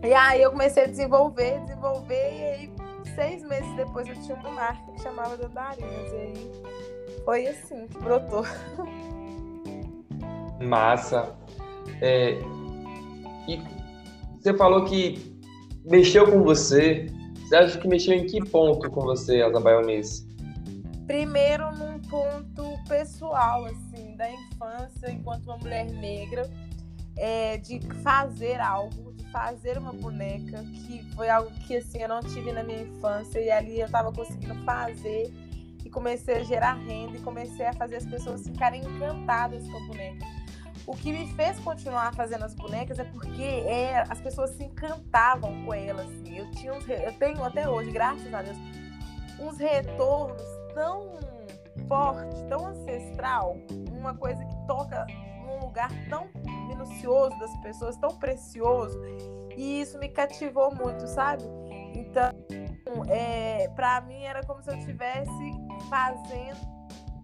E 0.00 0.14
aí 0.14 0.40
eu 0.40 0.52
comecei 0.52 0.84
a 0.84 0.86
desenvolver, 0.86 1.58
desenvolver, 1.60 2.32
e 2.32 2.44
aí 2.44 2.83
seis 3.14 3.42
meses 3.42 3.74
depois 3.76 4.06
eu 4.08 4.14
tinha 4.22 4.36
uma 4.36 4.50
marca 4.50 4.92
que 4.92 5.00
chamava 5.00 5.36
Dandarinas. 5.36 6.12
E 6.12 6.16
aí 6.16 6.52
foi 7.24 7.46
assim 7.46 7.86
que 7.88 7.98
brotou. 7.98 8.44
Massa. 10.60 11.36
É, 12.00 12.38
E 13.48 13.60
você 14.40 14.54
falou 14.54 14.84
que 14.84 15.38
mexeu 15.84 16.30
com 16.30 16.42
você. 16.42 17.06
Você 17.40 17.56
acha 17.56 17.78
que 17.78 17.88
mexeu 17.88 18.14
em 18.14 18.26
que 18.26 18.42
ponto 18.50 18.90
com 18.90 19.02
você, 19.02 19.42
as 19.42 19.54
Abaiomis? 19.54 20.26
Primeiro, 21.06 21.70
num 21.76 21.98
ponto 22.00 22.64
pessoal, 22.88 23.66
assim, 23.66 24.16
da 24.16 24.30
infância, 24.30 25.10
enquanto 25.10 25.44
uma 25.44 25.58
mulher 25.58 25.84
negra, 25.86 26.48
é, 27.18 27.58
de 27.58 27.80
fazer 28.02 28.58
algo, 28.60 29.13
fazer 29.34 29.76
uma 29.76 29.92
boneca, 29.92 30.62
que 30.62 31.02
foi 31.16 31.28
algo 31.28 31.50
que, 31.66 31.76
assim, 31.76 32.00
eu 32.00 32.08
não 32.08 32.20
tive 32.20 32.52
na 32.52 32.62
minha 32.62 32.82
infância, 32.82 33.40
e 33.40 33.50
ali 33.50 33.80
eu 33.80 33.86
estava 33.86 34.12
conseguindo 34.12 34.54
fazer, 34.64 35.34
e 35.84 35.90
comecei 35.90 36.36
a 36.36 36.44
gerar 36.44 36.74
renda, 36.74 37.16
e 37.16 37.20
comecei 37.20 37.66
a 37.66 37.72
fazer 37.72 37.96
as 37.96 38.06
pessoas 38.06 38.46
ficarem 38.46 38.80
encantadas 38.80 39.68
com 39.68 39.76
a 39.76 39.80
boneca. 39.88 40.24
O 40.86 40.94
que 40.94 41.10
me 41.10 41.26
fez 41.34 41.58
continuar 41.58 42.14
fazendo 42.14 42.44
as 42.44 42.54
bonecas 42.54 43.00
é 43.00 43.04
porque 43.04 43.42
é, 43.42 44.04
as 44.08 44.20
pessoas 44.20 44.50
se 44.50 44.62
encantavam 44.62 45.64
com 45.64 45.74
elas. 45.74 46.06
Assim. 46.06 46.38
Eu, 46.38 46.50
tinha 46.52 46.72
uns, 46.72 46.88
eu 46.88 47.12
tenho 47.14 47.42
até 47.42 47.68
hoje, 47.68 47.90
graças 47.90 48.32
a 48.32 48.40
Deus, 48.40 48.58
uns 49.40 49.58
retornos 49.58 50.42
tão 50.74 51.12
forte, 51.88 52.36
tão 52.48 52.66
ancestral, 52.66 53.56
uma 53.90 54.14
coisa 54.14 54.44
que 54.44 54.66
toca 54.66 55.06
lugar 55.66 55.90
tão 56.08 56.28
minucioso 56.68 57.38
das 57.38 57.56
pessoas, 57.58 57.96
tão 57.96 58.10
precioso, 58.16 58.98
e 59.56 59.80
isso 59.80 59.98
me 59.98 60.08
cativou 60.08 60.74
muito, 60.74 61.06
sabe? 61.06 61.44
Então, 61.94 62.32
é, 63.08 63.68
para 63.68 64.00
mim 64.02 64.22
era 64.22 64.42
como 64.44 64.62
se 64.62 64.70
eu 64.70 64.76
estivesse 64.76 65.52
fazendo 65.88 66.74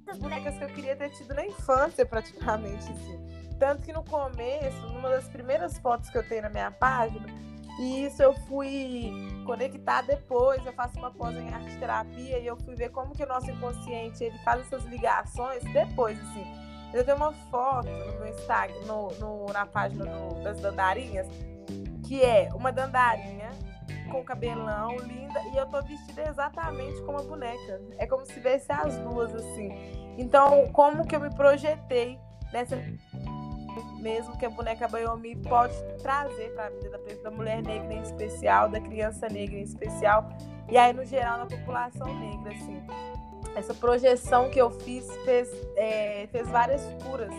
as 0.08 0.18
bonecas 0.18 0.56
que 0.56 0.64
eu 0.64 0.68
queria 0.68 0.96
ter 0.96 1.10
tido 1.10 1.34
na 1.34 1.46
infância, 1.46 2.04
praticamente, 2.04 2.90
assim. 2.90 3.20
Tanto 3.58 3.82
que 3.82 3.92
no 3.92 4.02
começo, 4.04 4.80
numa 4.88 5.10
das 5.10 5.28
primeiras 5.28 5.78
fotos 5.78 6.08
que 6.10 6.18
eu 6.18 6.26
tenho 6.26 6.42
na 6.42 6.48
minha 6.48 6.70
página, 6.70 7.26
e 7.78 8.04
isso 8.04 8.22
eu 8.22 8.34
fui 8.46 9.12
conectar 9.46 10.02
depois, 10.02 10.64
eu 10.66 10.72
faço 10.72 10.98
uma 10.98 11.10
pós 11.10 11.34
em 11.36 11.48
arte 11.48 11.78
terapia 11.78 12.38
e 12.38 12.46
eu 12.46 12.56
fui 12.56 12.74
ver 12.74 12.90
como 12.90 13.14
que 13.14 13.22
o 13.22 13.26
nosso 13.26 13.50
inconsciente 13.50 14.22
ele 14.24 14.38
faz 14.38 14.60
essas 14.62 14.84
ligações 14.84 15.62
depois, 15.72 16.18
assim. 16.20 16.59
Eu 16.92 17.04
tenho 17.04 17.16
uma 17.16 17.32
foto 17.32 17.88
no 17.88 18.26
Instagram, 18.26 18.80
no, 18.86 19.08
no 19.18 19.52
na 19.52 19.66
página 19.66 20.04
do, 20.04 20.42
das 20.42 20.60
dandarinhas, 20.60 21.26
que 22.06 22.22
é 22.22 22.50
uma 22.54 22.72
dandarinha 22.72 23.50
com 24.10 24.24
cabelão, 24.24 24.96
linda, 24.98 25.40
e 25.52 25.56
eu 25.56 25.66
tô 25.66 25.80
vestida 25.82 26.28
exatamente 26.28 27.00
como 27.02 27.18
a 27.18 27.22
boneca. 27.22 27.80
É 27.96 28.06
como 28.06 28.26
se 28.26 28.40
visse 28.40 28.72
as 28.72 28.96
duas, 28.98 29.32
assim. 29.34 29.70
Então, 30.18 30.68
como 30.72 31.06
que 31.06 31.14
eu 31.14 31.20
me 31.20 31.30
projetei 31.30 32.18
nessa 32.52 32.76
mesmo 34.00 34.36
que 34.36 34.46
a 34.46 34.50
boneca 34.50 34.88
Bayomi 34.88 35.36
pode 35.36 35.74
trazer 36.02 36.52
para 36.54 36.66
a 36.66 36.70
vida 36.70 36.90
da, 36.90 37.22
da 37.22 37.30
mulher 37.30 37.62
negra 37.62 37.92
em 37.92 38.02
especial, 38.02 38.68
da 38.68 38.80
criança 38.80 39.28
negra 39.28 39.56
em 39.56 39.62
especial, 39.62 40.28
e 40.68 40.76
aí 40.76 40.92
no 40.92 41.04
geral 41.04 41.38
na 41.38 41.46
população 41.46 42.06
negra, 42.18 42.52
assim. 42.52 42.82
Essa 43.54 43.74
projeção 43.74 44.50
que 44.50 44.60
eu 44.60 44.70
fiz 44.70 45.06
fez, 45.24 45.48
é, 45.76 46.28
fez 46.30 46.48
várias 46.48 46.82
curas 47.02 47.32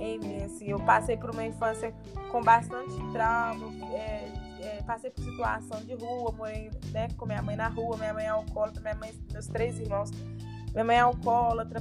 em 0.00 0.18
mim, 0.18 0.42
assim. 0.42 0.68
Eu 0.68 0.80
passei 0.80 1.16
por 1.16 1.30
uma 1.30 1.44
infância 1.44 1.94
com 2.30 2.42
bastante 2.42 2.94
trauma, 3.12 3.66
é, 3.94 4.32
é, 4.60 4.82
passei 4.84 5.10
por 5.10 5.22
situação 5.22 5.80
de 5.82 5.94
rua, 5.94 6.32
morei 6.32 6.70
né, 6.90 7.08
com 7.16 7.26
minha 7.26 7.42
mãe 7.42 7.56
na 7.56 7.68
rua, 7.68 7.96
minha 7.96 8.12
mãe 8.12 8.24
é 8.24 8.28
alcoólatra, 8.28 8.80
minha 8.80 8.94
mãe, 8.94 9.14
meus 9.32 9.46
três 9.46 9.78
irmãos, 9.78 10.10
minha 10.72 10.84
mãe 10.84 10.96
é 10.96 11.00
alcoólatra, 11.00 11.80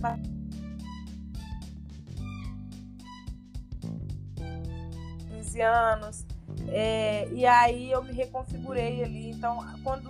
15 5.52 5.62
anos. 5.62 6.26
É, 6.68 7.28
e 7.32 7.46
aí 7.46 7.92
eu 7.92 8.04
me 8.04 8.14
reconfigurei 8.14 9.04
ali. 9.04 9.32
Então, 9.32 9.58
quando 9.84 10.10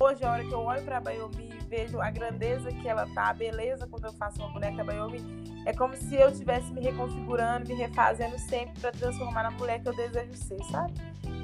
hoje, 0.00 0.24
a 0.24 0.32
hora 0.32 0.44
que 0.44 0.52
eu 0.52 0.60
olho 0.60 0.82
para 0.84 0.98
a 0.98 1.00
Bayomi 1.00 1.50
e 1.50 1.64
vejo 1.64 2.00
a 2.00 2.10
grandeza 2.10 2.70
que 2.70 2.88
ela 2.88 3.06
tá, 3.14 3.30
a 3.30 3.34
beleza 3.34 3.86
quando 3.86 4.06
eu 4.06 4.12
faço 4.12 4.38
uma 4.40 4.52
boneca 4.52 4.84
Bayomi, 4.84 5.64
é 5.64 5.72
como 5.72 5.96
se 5.96 6.14
eu 6.14 6.28
estivesse 6.28 6.72
me 6.72 6.80
reconfigurando, 6.80 7.68
me 7.68 7.74
refazendo 7.74 8.38
sempre 8.38 8.80
para 8.80 8.92
transformar 8.92 9.44
na 9.44 9.50
mulher 9.50 9.80
que 9.80 9.88
eu 9.88 9.96
desejo 9.96 10.34
ser, 10.34 10.62
sabe? 10.64 10.94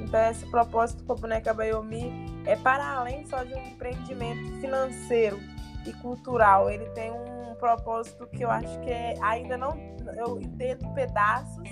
Então, 0.01 0.21
esse 0.31 0.47
propósito 0.47 1.05
com 1.05 1.13
a 1.13 1.17
boneca 1.17 1.55
Bayomi 1.55 2.13
é 2.47 2.57
para 2.57 2.99
além 2.99 3.27
só 3.27 3.43
de 3.45 3.55
um 3.55 3.67
empreendimento 3.67 4.61
financeiro 4.61 5.39
e 5.87 5.93
cultural. 5.95 6.71
Ele 6.71 6.87
tem 6.91 7.11
um 7.11 7.55
propósito 7.57 8.27
que 8.27 8.43
eu 8.43 8.51
acho 8.51 8.81
que 8.81 8.91
é, 8.91 9.15
ainda 9.23 9.57
não. 9.57 9.77
Eu 10.17 10.41
entendo 10.41 10.93
pedaços 10.95 11.69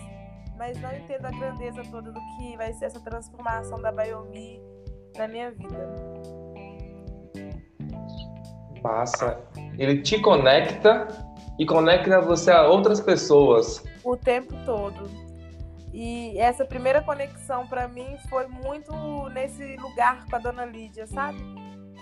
mas 0.61 0.79
não 0.79 0.95
entendo 0.95 1.25
a 1.25 1.31
grandeza 1.31 1.83
toda 1.91 2.13
do 2.13 2.21
que 2.37 2.55
vai 2.59 2.71
ser 2.75 2.85
essa 2.85 3.01
transformação 3.01 3.81
da 3.81 3.91
Biomi 3.91 4.61
na 5.17 5.27
minha 5.27 5.51
vida. 5.51 5.91
Passa. 8.83 9.39
Ele 9.79 10.03
te 10.03 10.21
conecta 10.21 11.09
e 11.59 11.67
conecta 11.67 12.21
você 12.21 12.51
a 12.51 12.67
outras 12.67 13.01
pessoas. 13.01 13.83
O 14.05 14.17
tempo 14.17 14.55
todo. 14.65 15.11
E 15.93 16.39
essa 16.39 16.65
primeira 16.65 17.03
conexão 17.03 17.67
para 17.67 17.89
mim 17.89 18.17
foi 18.29 18.47
muito 18.47 18.93
nesse 19.31 19.77
lugar 19.77 20.25
com 20.27 20.37
a 20.37 20.39
dona 20.39 20.65
Lídia, 20.65 21.07
sabe? 21.07 21.39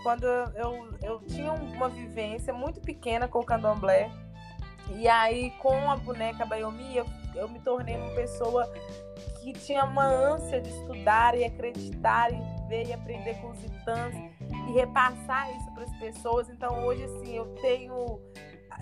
Quando 0.03 0.25
eu, 0.25 0.89
eu, 1.03 1.21
tinha 1.27 1.53
uma 1.53 1.89
vivência 1.89 2.53
muito 2.53 2.81
pequena 2.81 3.27
com 3.27 3.41
o 3.41 3.45
candomblé. 3.45 4.11
E 4.95 5.09
aí, 5.09 5.51
com 5.59 5.91
a 5.91 5.97
boneca 5.97 6.47
Bayomi, 6.47 6.97
eu 6.97 7.07
eu 7.39 7.49
me 7.49 7.61
tornei 7.61 7.97
uma 7.97 8.11
pessoa 8.11 8.71
que 9.41 9.53
tinha 9.53 9.85
uma 9.85 10.05
ânsia 10.05 10.61
de 10.61 10.69
estudar 10.69 11.37
e 11.37 11.45
acreditar 11.45 12.33
e 12.33 12.69
ver 12.69 12.89
e 12.89 12.93
aprender 12.93 13.35
com 13.41 13.51
os 13.51 13.65
itãs 13.65 14.15
e 14.69 14.73
repassar 14.73 15.51
isso 15.57 15.73
para 15.73 15.85
as 15.85 15.97
pessoas. 15.97 16.49
Então 16.49 16.85
hoje 16.85 17.05
assim 17.05 17.37
eu 17.37 17.47
tenho 17.57 18.21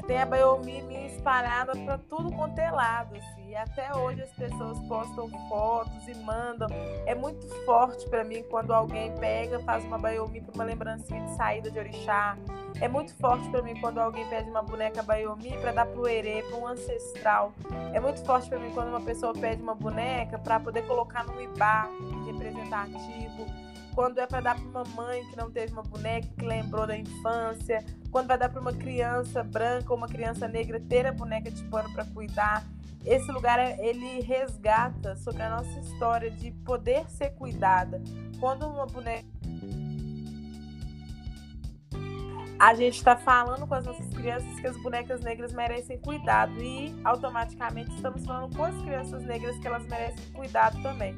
tem 0.05 0.21
a 0.21 0.27
Bayomi 0.27 0.83
me 0.83 1.07
espalhada 1.07 1.73
para 1.73 1.99
tudo 1.99 2.31
quanto 2.33 2.59
é 2.59 2.71
lado, 2.71 3.17
assim. 3.17 3.51
E 3.51 3.57
até 3.57 3.95
hoje 3.97 4.23
as 4.23 4.31
pessoas 4.33 4.79
postam 4.81 5.29
fotos 5.49 6.07
e 6.07 6.15
mandam. 6.17 6.69
É 7.07 7.15
muito 7.15 7.49
forte 7.65 8.09
para 8.09 8.23
mim 8.23 8.45
quando 8.51 8.73
alguém 8.73 9.13
pega, 9.17 9.59
faz 9.61 9.85
uma 9.85 9.99
Bayomi 9.99 10.43
para 10.43 10.55
uma 10.55 10.65
lembrancinha 10.65 11.23
de 11.23 11.35
saída 11.37 11.71
de 11.71 11.79
orixá. 11.79 12.37
É 12.81 12.89
muito 12.89 13.15
forte 13.17 13.49
para 13.49 13.63
mim 13.63 13.81
quando 13.81 13.99
alguém 13.99 14.29
pede 14.29 14.51
uma 14.51 14.63
boneca 14.63 15.03
Bayomi 15.03 15.57
para 15.59 15.73
dar 15.73 15.87
pro 15.87 16.07
erê, 16.07 16.43
para 16.43 16.59
um 16.59 16.67
ancestral. 16.67 17.53
É 17.95 17.99
muito 17.99 18.23
forte 18.25 18.49
para 18.49 18.59
mim 18.59 18.71
quando 18.75 18.89
uma 18.89 19.01
pessoa 19.01 19.33
pede 19.33 19.63
uma 19.63 19.75
boneca 19.75 20.39
para 20.39 20.61
poder 20.61 20.87
colocar 20.87 21.25
no 21.25 21.41
ibá 21.41 21.89
representativo 22.27 23.66
quando 23.97 24.19
é 24.19 24.27
para 24.27 24.43
dar 24.43 24.61
para 24.61 24.69
uma 24.69 24.85
mãe 24.95 25.25
que 25.25 25.35
não 25.35 25.51
teve 25.51 25.73
uma 25.73 25.83
boneca, 25.83 26.29
que 26.39 26.45
lembrou 26.45 26.87
da 26.87 26.99
infância, 26.99 27.83
quando 28.11 28.27
vai 28.27 28.37
dar 28.37 28.51
para 28.51 28.61
uma 28.61 28.75
criança 28.75 29.43
branca 29.43 29.91
ou 29.91 29.97
uma 29.97 30.07
criança 30.07 30.47
negra 30.47 30.79
ter 30.79 31.07
a 31.07 31.13
boneca 31.13 31.51
de 31.51 31.65
pano 31.65 31.91
para 31.95 32.05
cuidar. 32.05 32.63
Esse 33.07 33.33
lugar 33.33 33.59
ele 33.81 34.21
resgata 34.21 35.17
sobre 35.17 35.43
a 35.43 35.49
nossa 35.49 35.81
história 35.81 36.31
de 36.31 36.51
poder 36.51 37.09
ser 37.09 37.31
cuidada. 37.31 38.03
Quando 38.39 38.67
uma 38.69 38.85
boneca 38.85 39.25
a 42.59 42.75
gente 42.75 42.97
está 42.97 43.17
falando 43.17 43.67
com 43.67 43.75
as 43.75 43.85
nossas 43.85 44.09
crianças 44.11 44.61
que 44.61 44.67
as 44.67 44.77
bonecas 44.83 45.23
negras 45.23 45.55
merecem 45.55 45.99
cuidado 45.99 46.63
e 46.63 46.95
automaticamente 47.03 47.95
estamos 47.95 48.25
falando 48.27 48.55
com 48.55 48.65
as 48.65 48.77
crianças 48.83 49.23
negras 49.23 49.59
que 49.59 49.67
elas 49.67 49.87
merecem 49.87 50.33
cuidado 50.33 50.83
também. 50.83 51.17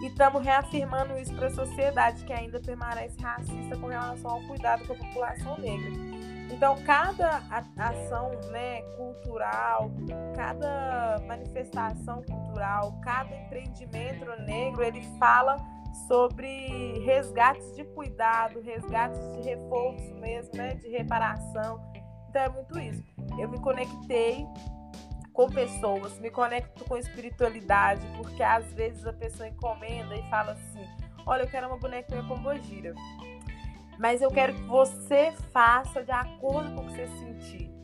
E 0.00 0.06
estamos 0.06 0.42
reafirmando 0.42 1.18
isso 1.18 1.34
para 1.34 1.48
a 1.48 1.50
sociedade 1.50 2.24
que 2.24 2.32
ainda 2.32 2.58
permanece 2.58 3.20
racista 3.20 3.76
com 3.76 3.88
relação 3.88 4.30
ao 4.30 4.40
cuidado 4.42 4.86
com 4.86 4.94
a 4.94 4.96
população 4.96 5.58
negra. 5.58 5.90
Então, 6.50 6.82
cada 6.82 7.42
ação 7.76 8.30
né, 8.50 8.82
cultural, 8.96 9.90
cada 10.34 11.22
manifestação 11.26 12.22
cultural, 12.22 12.98
cada 13.02 13.34
empreendimento 13.36 14.24
negro, 14.42 14.82
ele 14.82 15.02
fala 15.18 15.56
sobre 16.08 16.98
resgates 17.04 17.74
de 17.76 17.84
cuidado, 17.84 18.60
resgates 18.60 19.20
de 19.34 19.42
reforço 19.42 20.14
mesmo, 20.16 20.56
né, 20.56 20.74
de 20.74 20.88
reparação. 20.88 21.80
Então, 22.28 22.42
é 22.42 22.48
muito 22.48 22.78
isso. 22.78 23.02
Eu 23.38 23.48
me 23.48 23.60
conectei 23.60 24.46
com 25.40 25.48
pessoas, 25.48 26.18
me 26.18 26.28
conecto 26.28 26.84
com 26.84 26.98
espiritualidade, 26.98 28.06
porque 28.18 28.42
às 28.42 28.70
vezes 28.74 29.06
a 29.06 29.12
pessoa 29.12 29.48
encomenda 29.48 30.14
e 30.14 30.22
fala 30.28 30.52
assim: 30.52 30.86
Olha, 31.24 31.44
eu 31.44 31.48
quero 31.48 31.66
uma 31.66 31.78
bonequinha 31.78 32.22
com 32.24 32.36
bogira, 32.36 32.94
mas 33.98 34.20
eu 34.20 34.30
quero 34.30 34.52
que 34.52 34.62
você 34.64 35.32
faça 35.50 36.04
de 36.04 36.12
acordo 36.12 36.74
com 36.74 36.82
o 36.82 36.86
que 36.88 36.92
você 36.92 37.06
sentir. 37.06 37.79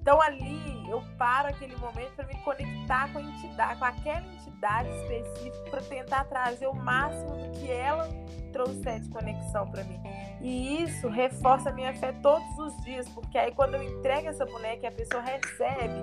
Então 0.00 0.20
ali 0.20 0.88
eu 0.90 1.02
paro 1.16 1.48
aquele 1.48 1.76
momento 1.76 2.12
para 2.16 2.26
me 2.26 2.36
conectar 2.42 3.12
com 3.12 3.18
a 3.18 3.22
entidade, 3.22 3.78
com 3.78 3.84
aquela 3.84 4.26
entidade 4.26 4.88
específica, 4.88 5.70
para 5.70 5.82
tentar 5.82 6.24
trazer 6.24 6.66
o 6.66 6.74
máximo 6.74 7.36
do 7.36 7.50
que 7.58 7.70
ela 7.70 8.08
trouxer 8.52 9.00
de 9.00 9.08
conexão 9.08 9.70
para 9.70 9.84
mim. 9.84 10.00
E 10.40 10.82
isso 10.82 11.08
reforça 11.08 11.70
a 11.70 11.72
minha 11.72 11.94
fé 11.94 12.12
todos 12.22 12.58
os 12.58 12.76
dias, 12.82 13.08
porque 13.10 13.38
aí 13.38 13.52
quando 13.52 13.74
eu 13.74 13.82
entrego 13.82 14.28
essa 14.28 14.44
boneca 14.44 14.88
a 14.88 14.92
pessoa 14.92 15.22
recebe 15.22 15.94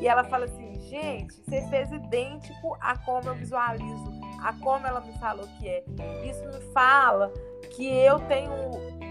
e 0.00 0.06
ela 0.06 0.22
fala 0.24 0.44
assim: 0.44 0.78
gente, 0.88 1.34
você 1.34 1.66
fez 1.68 1.90
idêntico 1.90 2.76
a 2.80 2.96
como 2.98 3.28
eu 3.28 3.34
visualizo 3.34 4.16
a 4.42 4.52
como 4.52 4.86
ela 4.86 5.00
me 5.00 5.12
falou 5.18 5.46
que 5.58 5.68
é. 5.68 5.84
Isso 6.24 6.44
me 6.46 6.72
fala 6.72 7.32
que 7.74 7.86
eu 7.86 8.20
tenho 8.28 8.50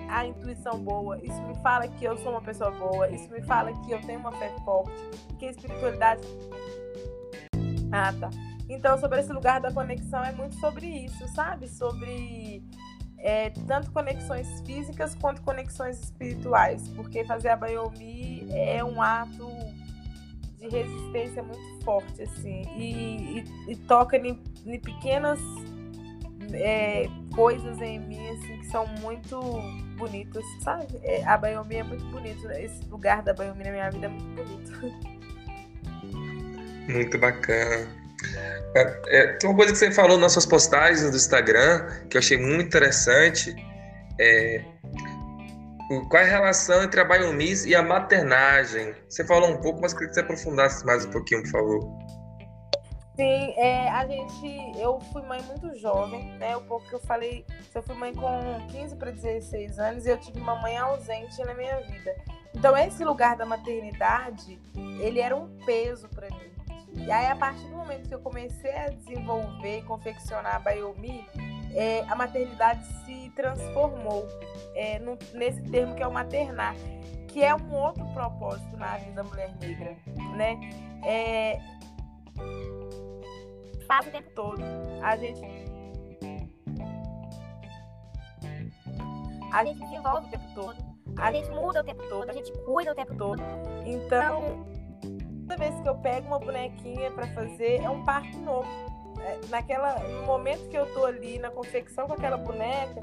a 0.10 0.26
intuição 0.26 0.80
boa, 0.80 1.18
isso 1.24 1.42
me 1.44 1.56
fala 1.62 1.88
que 1.88 2.06
eu 2.06 2.18
sou 2.18 2.32
uma 2.32 2.42
pessoa 2.42 2.72
boa, 2.72 3.10
isso 3.10 3.30
me 3.30 3.42
fala 3.42 3.72
que 3.84 3.92
eu 3.92 4.02
tenho 4.02 4.20
uma 4.20 4.32
fé 4.32 4.54
forte, 4.64 4.92
que 5.38 5.46
a 5.46 5.52
espiritualidade. 5.52 6.22
Ah, 7.92 8.14
tá. 8.20 8.30
Então, 8.68 8.98
sobre 8.98 9.20
esse 9.20 9.32
lugar 9.32 9.62
da 9.62 9.72
conexão, 9.72 10.24
é 10.24 10.32
muito 10.32 10.56
sobre 10.56 10.88
isso, 10.88 11.28
sabe? 11.30 11.68
Sobre 11.68 12.64
é, 13.20 13.52
tanto 13.68 13.92
conexões 13.92 14.62
físicas 14.62 15.16
quanto 15.16 15.42
conexões 15.42 16.00
espirituais, 16.00 16.88
porque 16.90 17.24
fazer 17.26 17.50
a 17.50 17.56
Bayomi 17.56 18.48
é 18.52 18.84
um 18.84 19.02
ato 19.02 19.48
de 20.58 20.68
resistência 20.68 21.44
muito 21.44 21.84
forte, 21.84 22.24
assim, 22.24 22.64
e, 22.76 23.40
e, 23.40 23.72
e 23.72 23.76
toca 23.76 24.18
em 24.18 24.36
pequenas 24.80 25.40
é, 26.54 27.08
coisas 27.34 27.82
em 27.82 28.00
mim, 28.00 28.30
assim, 28.30 28.60
que 28.60 28.68
são 28.68 28.88
muito 29.02 29.40
bonitas, 29.98 30.44
sabe? 30.64 31.00
É, 31.04 31.24
a 31.26 31.38
Bayomi 31.38 31.76
é 31.76 31.84
muito 31.84 32.06
bonito, 32.06 32.48
né? 32.48 32.64
esse 32.64 32.84
lugar 32.90 33.22
da 33.24 33.34
Bayomi 33.34 33.64
na 33.64 33.72
minha 33.72 33.90
vida 33.90 34.06
é 34.06 34.10
muito 34.10 34.44
bonito. 34.44 35.16
Muito 36.88 37.18
bacana. 37.18 37.88
É, 38.76 39.02
é, 39.08 39.28
tem 39.38 39.50
uma 39.50 39.56
coisa 39.56 39.72
que 39.72 39.78
você 39.80 39.92
falou 39.92 40.20
nas 40.20 40.34
suas 40.34 40.46
postagens 40.46 41.10
do 41.10 41.18
Instagram 41.18 41.88
que 42.10 42.16
eu 42.16 42.20
achei 42.20 42.38
muito 42.38 42.68
interessante. 42.68 43.56
É, 44.20 44.64
qual 46.10 46.22
é 46.22 46.26
a 46.26 46.30
relação 46.30 46.84
entre 46.84 47.00
a 47.00 47.06
Bayomis 47.06 47.66
e 47.66 47.76
a 47.76 47.82
maternagem? 47.82 48.94
Você 49.10 49.24
falou 49.26 49.50
um 49.50 49.62
pouco, 49.62 49.82
mas 49.82 49.94
queria 49.94 50.10
que 50.10 50.16
você 50.16 50.22
aprofundasse 50.22 50.86
mais 50.86 51.06
um 51.06 51.12
pouquinho, 51.12 51.44
por 51.44 51.52
favor. 51.52 51.98
Sim, 53.16 53.54
é, 53.56 53.90
a 53.90 54.06
gente. 54.06 54.78
Eu 54.78 55.00
fui 55.00 55.22
mãe 55.22 55.42
muito 55.44 55.74
jovem, 55.78 56.32
né? 56.34 56.56
O 56.58 56.62
pouco 56.62 56.86
que 56.88 56.96
eu 56.96 57.00
falei, 57.00 57.46
eu 57.74 57.82
fui 57.82 57.96
mãe 57.96 58.14
com 58.14 58.68
15 58.68 58.96
para 58.98 59.12
16 59.12 59.80
anos 59.80 60.06
e 60.06 60.10
eu 60.10 60.18
tive 60.18 60.40
uma 60.40 60.56
mãe 60.56 60.78
ausente 60.78 61.42
na 61.46 61.54
minha 61.54 61.80
vida. 61.82 62.14
Então, 62.54 62.76
esse 62.78 63.04
lugar 63.06 63.38
da 63.38 63.46
maternidade, 63.46 64.60
ele 65.00 65.20
era 65.20 65.36
um 65.36 65.48
peso 65.66 66.10
para 66.10 66.30
mim. 66.30 66.52
E 66.94 67.12
aí, 67.12 67.28
a 67.28 67.36
partir 67.36 67.66
do 67.68 67.76
momento 67.76 68.08
que 68.08 68.16
eu 68.16 68.20
comecei 68.20 68.76
a 68.76 68.90
desenvolver 68.90 69.80
e 69.80 69.82
confeccionar 69.84 70.56
a 70.56 70.60
Bayomi, 70.60 71.26
é, 71.74 72.02
a 72.10 72.16
maternidade 72.16 72.86
se 73.06 73.30
transformou 73.36 74.28
é, 74.74 75.00
no, 75.00 75.18
nesse 75.34 75.62
termo 75.64 75.96
que 75.96 76.04
é 76.04 76.08
o 76.08 76.12
maternar, 76.12 76.76
que 77.28 77.44
é 77.44 77.54
um 77.54 77.74
outro 77.74 78.06
propósito 78.14 78.76
na 78.78 78.98
vida 78.98 79.12
da 79.12 79.24
mulher 79.24 79.54
negra, 79.60 79.96
né? 80.36 80.58
É, 81.04 81.60
faz 83.86 84.08
o 84.08 84.12
tempo 84.12 84.30
todo. 84.36 84.62
A 85.02 85.16
gente 85.16 85.42
a 89.52 89.64
gente 89.64 89.80
desenvolve 89.80 90.28
o 90.28 90.30
tempo 90.30 90.54
todo, 90.54 90.76
a 91.18 91.32
gente 91.32 91.50
muda 91.50 91.80
o 91.80 91.84
tempo 91.84 92.04
todo, 92.10 92.30
a 92.30 92.34
gente 92.34 92.52
cuida 92.66 92.92
o 92.92 92.96
tempo 92.96 93.16
todo. 93.16 93.42
Então, 93.86 94.66
toda 95.48 95.58
vez 95.58 95.80
que 95.80 95.88
eu 95.88 95.96
pego 95.96 96.28
uma 96.28 96.40
bonequinha 96.40 97.10
para 97.12 97.26
fazer, 97.28 97.82
é 97.82 97.90
um 97.90 98.04
parto 98.04 98.38
novo. 98.40 98.68
É, 99.22 99.40
naquela, 99.48 99.98
no 100.00 100.26
momento 100.26 100.68
que 100.70 100.78
eu 100.78 100.94
tô 100.94 101.06
ali 101.06 101.40
na 101.40 101.50
confecção 101.50 102.06
com 102.06 102.14
aquela 102.14 102.36
boneca, 102.36 103.00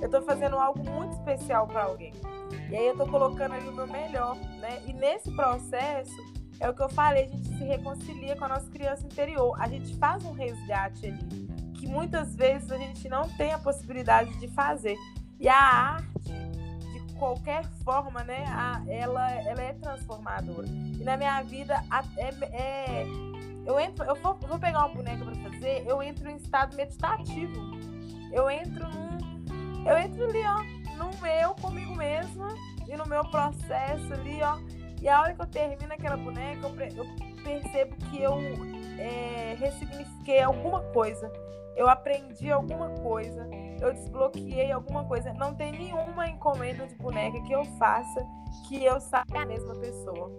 eu 0.00 0.10
tô 0.10 0.20
fazendo 0.22 0.56
algo 0.56 0.82
muito 0.90 1.12
especial 1.12 1.68
para 1.68 1.84
alguém. 1.84 2.12
E 2.68 2.76
aí 2.76 2.86
eu 2.88 2.96
tô 2.96 3.06
colocando 3.06 3.54
ali 3.54 3.68
o 3.68 3.72
meu 3.72 3.86
melhor, 3.86 4.34
né? 4.58 4.82
E 4.86 4.92
nesse 4.92 5.30
processo, 5.36 6.31
é 6.62 6.70
o 6.70 6.74
que 6.74 6.80
eu 6.80 6.88
falei, 6.88 7.24
a 7.24 7.26
gente 7.26 7.48
se 7.48 7.64
reconcilia 7.64 8.36
com 8.36 8.44
a 8.44 8.48
nossa 8.48 8.70
criança 8.70 9.04
interior. 9.04 9.60
A 9.60 9.66
gente 9.66 9.96
faz 9.96 10.24
um 10.24 10.30
resgate 10.30 11.06
ali, 11.06 11.48
que 11.74 11.88
muitas 11.88 12.36
vezes 12.36 12.70
a 12.70 12.78
gente 12.78 13.08
não 13.08 13.28
tem 13.30 13.52
a 13.52 13.58
possibilidade 13.58 14.32
de 14.38 14.46
fazer. 14.46 14.96
E 15.40 15.48
a 15.48 15.56
arte, 15.56 16.32
de 16.92 17.14
qualquer 17.18 17.64
forma, 17.84 18.22
né, 18.22 18.44
a, 18.46 18.80
ela, 18.86 19.28
ela 19.32 19.60
é 19.60 19.72
transformadora. 19.72 20.68
E 20.68 21.02
na 21.02 21.16
minha 21.16 21.42
vida, 21.42 21.82
a, 21.90 22.04
é, 22.16 22.30
é, 22.52 23.06
eu 23.66 23.80
entro, 23.80 24.04
eu 24.04 24.14
vou, 24.14 24.34
vou 24.34 24.58
pegar 24.58 24.86
uma 24.86 24.94
boneca 24.94 25.24
para 25.24 25.34
fazer, 25.34 25.84
eu 25.84 26.00
entro 26.00 26.30
em 26.30 26.36
estado 26.36 26.76
meditativo. 26.76 27.60
Eu 28.30 28.48
entro 28.48 28.88
num, 28.88 29.84
eu 29.84 29.98
entro 29.98 30.24
ali, 30.26 30.42
ó, 30.44 30.96
no 30.96 31.10
meu 31.20 31.54
comigo 31.56 31.96
mesma 31.96 32.54
e 32.88 32.96
no 32.96 33.04
meu 33.04 33.24
processo 33.24 34.12
ali, 34.12 34.40
ó 34.44 34.81
e 35.02 35.08
a 35.08 35.20
hora 35.20 35.34
que 35.34 35.42
eu 35.42 35.46
termino 35.46 35.92
aquela 35.92 36.16
boneca, 36.16 36.64
eu, 36.64 37.04
percebo 37.42 37.96
que 37.96 38.22
eu 38.22 38.38
é, 38.96 39.56
ressignifiquei 39.58 40.40
alguma 40.40 40.80
coisa. 40.92 41.30
Eu 41.74 41.88
aprendi 41.88 42.52
alguma 42.52 42.88
coisa. 43.00 43.48
Eu 43.80 43.92
desbloqueei 43.92 44.70
alguma 44.70 45.04
coisa. 45.04 45.32
Não 45.32 45.56
tem 45.56 45.72
nenhuma 45.72 46.28
encomenda 46.28 46.86
de 46.86 46.94
boneca 46.94 47.40
que 47.42 47.52
eu 47.52 47.64
faça 47.80 48.24
que 48.68 48.84
eu 48.84 49.00
saiba 49.00 49.42
a 49.42 49.44
mesma 49.44 49.74
pessoa. 49.74 50.30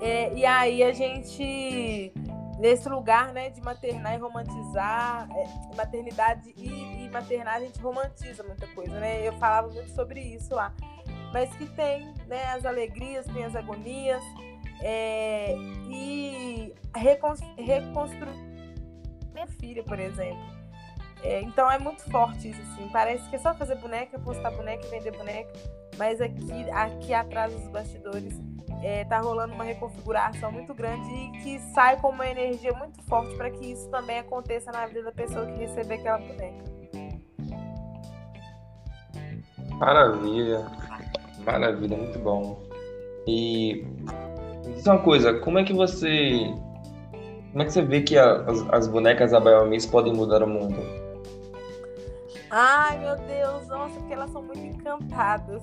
É, 0.00 0.32
e 0.34 0.46
aí 0.46 0.84
a 0.84 0.92
gente 0.92 2.12
nesse 2.60 2.88
lugar 2.88 3.32
né, 3.32 3.50
de 3.50 3.60
maternar 3.60 4.14
e 4.14 4.18
romantizar, 4.18 5.28
é, 5.32 5.76
maternidade 5.76 6.52
e, 6.56 7.04
e 7.04 7.10
maternar, 7.10 7.54
a 7.54 7.60
gente 7.60 7.80
romantiza 7.80 8.42
muita 8.42 8.66
coisa, 8.68 8.98
né? 8.98 9.26
Eu 9.26 9.32
falava 9.34 9.68
muito 9.68 9.90
sobre 9.90 10.20
isso 10.20 10.54
lá 10.54 10.72
mas 11.32 11.54
que 11.56 11.66
tem 11.66 12.12
né, 12.26 12.44
as 12.52 12.64
alegrias, 12.64 13.26
tem 13.26 13.44
as 13.44 13.54
agonias, 13.54 14.22
é, 14.80 15.54
e 15.88 16.74
reconstruir 16.94 18.48
minha 19.32 19.46
filha, 19.46 19.82
por 19.82 19.98
exemplo. 19.98 20.58
É, 21.22 21.40
então 21.42 21.70
é 21.70 21.78
muito 21.78 22.02
forte 22.10 22.50
isso, 22.50 22.60
assim. 22.60 22.88
Parece 22.92 23.28
que 23.28 23.36
é 23.36 23.38
só 23.38 23.54
fazer 23.54 23.74
boneca, 23.76 24.18
postar 24.18 24.50
boneca 24.52 24.86
e 24.86 24.90
vender 24.90 25.16
boneca, 25.16 25.52
mas 25.96 26.20
aqui, 26.20 26.70
aqui 26.70 27.12
atrás 27.12 27.52
dos 27.52 27.68
bastidores 27.68 28.40
é, 28.82 29.04
tá 29.04 29.18
rolando 29.18 29.54
uma 29.54 29.64
reconfiguração 29.64 30.52
muito 30.52 30.72
grande 30.72 31.08
e 31.12 31.30
que 31.42 31.58
sai 31.74 31.96
com 32.00 32.10
uma 32.10 32.26
energia 32.26 32.72
muito 32.72 33.02
forte 33.02 33.34
para 33.36 33.50
que 33.50 33.72
isso 33.72 33.88
também 33.90 34.20
aconteça 34.20 34.70
na 34.70 34.86
vida 34.86 35.02
da 35.02 35.12
pessoa 35.12 35.46
que 35.46 35.58
receber 35.58 35.94
aquela 35.94 36.18
boneca. 36.18 36.78
Maravilha. 39.78 40.66
Maravilha, 41.50 41.96
muito 41.96 42.18
bom. 42.18 42.60
E 43.26 43.82
me 44.66 44.74
diz 44.74 44.86
uma 44.86 44.98
coisa, 44.98 45.32
como 45.40 45.58
é 45.58 45.64
que 45.64 45.72
você. 45.72 46.52
Como 47.50 47.62
é 47.62 47.64
que 47.64 47.72
você 47.72 47.80
vê 47.80 48.02
que 48.02 48.18
a, 48.18 48.42
as, 48.42 48.68
as, 48.70 48.86
bonecas 48.86 49.30
da 49.30 49.40
Biomis 49.40 49.86
podem 49.86 50.12
mudar 50.12 50.42
o 50.42 50.46
mundo? 50.46 50.76
Ai, 52.50 52.98
meu 52.98 53.16
Deus, 53.16 53.66
nossa, 53.66 53.94
porque 53.98 54.12
elas 54.12 54.30
são 54.30 54.42
muito 54.42 54.60
encantadas. 54.60 55.62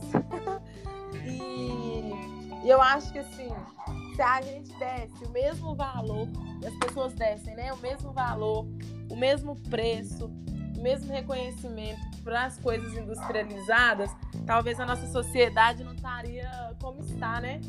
e 1.23 2.67
eu 2.67 2.81
acho 2.81 3.13
que 3.13 3.19
assim, 3.19 3.49
se 4.15 4.21
a 4.23 4.41
gente 4.41 4.73
desse 4.79 5.23
o 5.23 5.29
mesmo 5.29 5.75
valor, 5.75 6.27
as 6.65 6.73
pessoas 6.77 7.13
dessem, 7.13 7.55
né? 7.55 7.71
O 7.71 7.77
mesmo 7.77 8.11
valor, 8.11 8.65
o 9.11 9.15
mesmo 9.15 9.55
preço, 9.69 10.31
o 10.75 10.81
mesmo 10.81 11.13
reconhecimento 11.13 12.14
para 12.25 12.45
as 12.45 12.57
coisas 12.57 12.97
industrializadas, 12.97 14.09
talvez 14.47 14.79
a 14.79 14.85
nossa 14.85 15.05
sociedade 15.07 15.83
não 15.83 15.93
estaria 15.93 16.49
como 16.81 16.99
está, 17.01 17.39
né? 17.39 17.61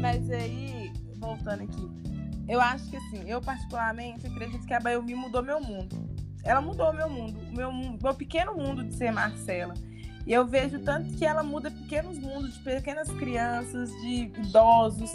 Mas 0.00 0.28
aí, 0.28 0.92
voltando 1.18 1.62
aqui, 1.62 1.88
eu 2.48 2.60
acho 2.60 2.90
que 2.90 2.96
assim, 2.96 3.30
eu 3.30 3.40
particularmente 3.40 4.26
acredito 4.26 4.66
que 4.66 4.74
a 4.74 4.80
Bayomi 4.80 5.14
mudou 5.14 5.40
meu 5.40 5.60
mundo. 5.60 5.96
Ela 6.42 6.60
mudou 6.60 6.92
meu 6.92 7.08
mundo, 7.08 7.38
meu, 7.52 7.72
meu 7.72 8.14
pequeno 8.14 8.56
mundo 8.56 8.82
de 8.82 8.92
ser 8.96 9.12
Marcela. 9.12 9.74
E 10.26 10.32
eu 10.32 10.44
vejo 10.44 10.80
tanto 10.80 11.16
que 11.16 11.24
ela 11.24 11.44
muda 11.44 11.70
pequenos 11.70 12.18
mundos 12.18 12.54
de 12.54 12.60
pequenas 12.60 13.08
crianças, 13.12 13.88
de 14.00 14.32
idosos, 14.40 15.12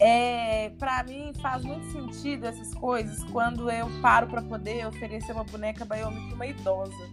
é, 0.00 0.70
para 0.78 1.02
mim 1.02 1.32
faz 1.40 1.64
muito 1.64 1.90
sentido 1.90 2.46
essas 2.46 2.72
coisas 2.74 3.22
quando 3.24 3.70
eu 3.70 3.88
paro 4.00 4.28
para 4.28 4.42
poder 4.42 4.86
oferecer 4.86 5.32
uma 5.32 5.44
boneca 5.44 5.84
Bayomi 5.84 6.26
para 6.26 6.34
uma 6.34 6.46
idosa. 6.46 7.10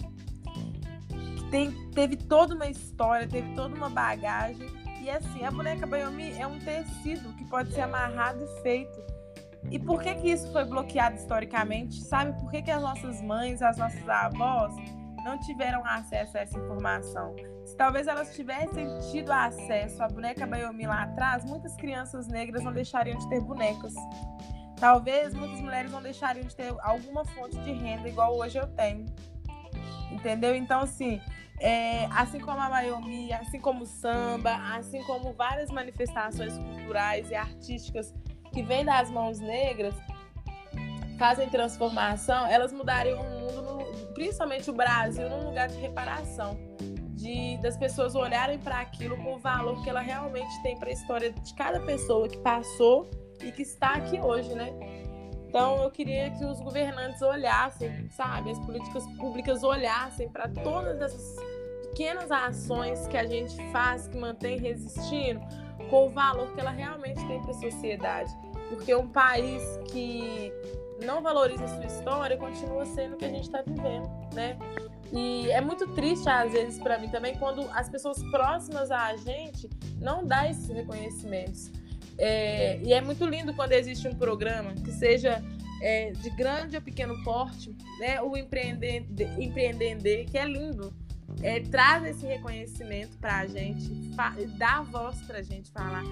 Que 1.09 1.43
tem, 1.49 1.71
teve 1.91 2.15
toda 2.15 2.53
uma 2.53 2.67
história, 2.67 3.27
teve 3.27 3.53
toda 3.55 3.75
uma 3.75 3.89
bagagem. 3.89 4.67
E 5.01 5.09
assim, 5.09 5.43
a 5.43 5.51
boneca 5.51 5.85
Bayomi 5.85 6.31
é 6.31 6.45
um 6.45 6.59
tecido 6.59 7.33
que 7.35 7.45
pode 7.45 7.73
ser 7.73 7.81
amarrado 7.81 8.43
e 8.43 8.61
feito. 8.61 9.03
E 9.71 9.79
por 9.79 10.01
que 10.01 10.13
que 10.15 10.29
isso 10.29 10.51
foi 10.51 10.63
bloqueado 10.63 11.15
historicamente? 11.15 12.01
Sabe 12.03 12.39
por 12.39 12.51
que, 12.51 12.61
que 12.61 12.71
as 12.71 12.81
nossas 12.81 13.21
mães, 13.21 13.61
as 13.61 13.77
nossas 13.77 14.07
avós 14.07 14.75
não 15.25 15.39
tiveram 15.39 15.83
acesso 15.83 16.37
a 16.37 16.41
essa 16.41 16.57
informação? 16.59 17.35
Se 17.65 17.75
talvez 17.75 18.07
elas 18.07 18.35
tivessem 18.35 18.87
tido 19.11 19.31
acesso 19.31 20.03
à 20.03 20.07
boneca 20.07 20.45
Bayomi 20.45 20.85
lá 20.85 21.01
atrás, 21.01 21.43
muitas 21.43 21.75
crianças 21.75 22.27
negras 22.27 22.63
não 22.63 22.71
deixariam 22.71 23.17
de 23.17 23.27
ter 23.27 23.41
bonecas. 23.41 23.95
Talvez 24.79 25.33
muitas 25.33 25.59
mulheres 25.59 25.91
não 25.91 26.01
deixariam 26.01 26.45
de 26.45 26.55
ter 26.55 26.71
alguma 26.79 27.25
fonte 27.25 27.57
de 27.61 27.73
renda 27.73 28.07
igual 28.07 28.37
hoje 28.37 28.59
eu 28.59 28.67
tenho. 28.67 29.07
Entendeu? 30.11 30.55
Então, 30.55 30.81
assim, 30.81 31.19
é, 31.59 32.05
assim 32.11 32.39
como 32.39 32.61
a 32.61 32.69
Bayomi, 32.69 33.33
assim 33.33 33.59
como 33.59 33.81
o 33.81 33.87
samba, 33.87 34.53
assim 34.75 35.01
como 35.05 35.33
várias 35.33 35.71
manifestações 35.71 36.55
culturais 36.55 37.31
e 37.31 37.35
artísticas 37.35 38.13
que 38.53 38.61
vêm 38.61 38.85
das 38.85 39.09
mãos 39.09 39.39
negras, 39.39 39.95
fazem 41.17 41.49
transformação, 41.49 42.45
elas 42.45 42.71
mudariam 42.71 43.19
o 43.21 43.39
mundo, 43.39 43.61
no, 43.61 43.84
principalmente 44.15 44.71
o 44.71 44.73
Brasil, 44.73 45.29
num 45.29 45.49
lugar 45.49 45.67
de 45.67 45.77
reparação. 45.77 46.57
De, 47.11 47.57
das 47.61 47.77
pessoas 47.77 48.13
olharem 48.13 48.59
para 48.59 48.79
aquilo 48.79 49.15
com 49.17 49.35
o 49.35 49.39
valor 49.39 49.81
que 49.83 49.89
ela 49.89 50.01
realmente 50.01 50.61
tem 50.61 50.77
para 50.77 50.89
a 50.89 50.91
história 50.91 51.31
de 51.31 51.53
cada 51.53 51.79
pessoa 51.79 52.27
que 52.27 52.37
passou 52.39 53.09
e 53.41 53.51
que 53.51 53.61
está 53.61 53.93
aqui 53.93 54.19
hoje, 54.19 54.53
né? 54.53 54.73
Então 55.47 55.81
eu 55.81 55.89
queria 55.89 56.29
que 56.31 56.43
os 56.43 56.59
governantes 56.59 57.21
olhassem, 57.21 58.09
sabe, 58.11 58.51
as 58.51 58.59
políticas 58.59 59.05
públicas 59.17 59.63
olhassem 59.63 60.29
para 60.29 60.49
todas 60.49 61.01
essas 61.01 61.35
pequenas 61.83 62.29
ações 62.29 63.07
que 63.07 63.15
a 63.15 63.25
gente 63.25 63.55
faz, 63.71 64.07
que 64.07 64.17
mantém 64.17 64.59
resistindo, 64.59 65.39
com 65.89 66.07
o 66.07 66.09
valor 66.09 66.53
que 66.53 66.59
ela 66.59 66.71
realmente 66.71 67.25
tem 67.25 67.41
para 67.41 67.51
a 67.51 67.53
sociedade. 67.53 68.31
Porque 68.67 68.93
um 68.93 69.07
país 69.07 69.63
que 69.91 70.51
não 71.03 71.21
valoriza 71.21 71.67
sua 71.67 71.85
história 71.85 72.37
continua 72.37 72.85
sendo 72.85 73.13
o 73.13 73.17
que 73.17 73.25
a 73.25 73.29
gente 73.29 73.43
está 73.43 73.61
vivendo, 73.61 74.09
né? 74.33 74.57
E 75.11 75.49
é 75.51 75.61
muito 75.61 75.87
triste, 75.93 76.27
às 76.27 76.51
vezes, 76.51 76.79
para 76.79 76.97
mim 76.97 77.09
também, 77.09 77.35
quando 77.37 77.61
as 77.71 77.87
pessoas 77.89 78.21
próximas 78.31 78.91
a 78.91 79.15
gente 79.17 79.69
não 79.99 80.25
dão 80.25 80.45
esses 80.45 80.67
reconhecimentos. 80.67 81.71
É, 82.17 82.79
e 82.81 82.93
é 82.93 83.01
muito 83.01 83.25
lindo 83.25 83.53
quando 83.53 83.73
existe 83.73 84.07
um 84.07 84.15
programa 84.15 84.73
que 84.73 84.91
seja 84.91 85.43
é, 85.81 86.11
de 86.11 86.29
grande 86.31 86.75
ou 86.75 86.81
pequeno 86.81 87.21
porte, 87.23 87.75
né? 87.99 88.21
O 88.21 88.35
empreender, 88.35 89.05
empreender 89.37 90.25
que 90.25 90.37
é 90.37 90.45
lindo. 90.45 90.93
É, 91.41 91.59
traz 91.59 92.05
esse 92.05 92.25
reconhecimento 92.25 93.17
para 93.17 93.39
a 93.39 93.47
gente, 93.47 93.89
dá 94.57 94.81
voz 94.83 95.21
para 95.23 95.39
a 95.39 95.41
gente 95.41 95.71
falar 95.71 96.03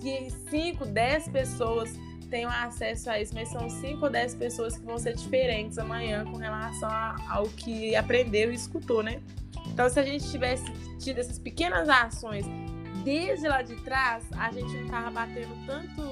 que 0.00 0.30
5, 0.50 0.86
10 0.86 1.28
pessoas 1.28 1.90
tenham 2.26 2.50
acesso 2.50 3.10
a 3.10 3.20
isso, 3.20 3.34
mas 3.34 3.48
são 3.48 3.68
5 3.68 4.04
ou 4.04 4.10
10 4.10 4.34
pessoas 4.34 4.76
que 4.76 4.84
vão 4.84 4.98
ser 4.98 5.14
diferentes 5.14 5.78
amanhã 5.78 6.24
com 6.24 6.36
relação 6.36 6.88
ao 7.30 7.44
que 7.44 7.94
aprendeu 7.94 8.52
e 8.52 8.54
escutou, 8.54 9.02
né? 9.02 9.20
Então, 9.68 9.88
se 9.88 9.98
a 9.98 10.02
gente 10.02 10.30
tivesse 10.30 10.64
tido 10.98 11.18
essas 11.18 11.38
pequenas 11.38 11.88
ações 11.88 12.46
desde 13.04 13.46
lá 13.46 13.62
de 13.62 13.76
trás, 13.82 14.24
a 14.32 14.50
gente 14.50 14.76
não 14.76 14.88
tava 14.88 15.10
batendo 15.10 15.66
tanto, 15.66 16.02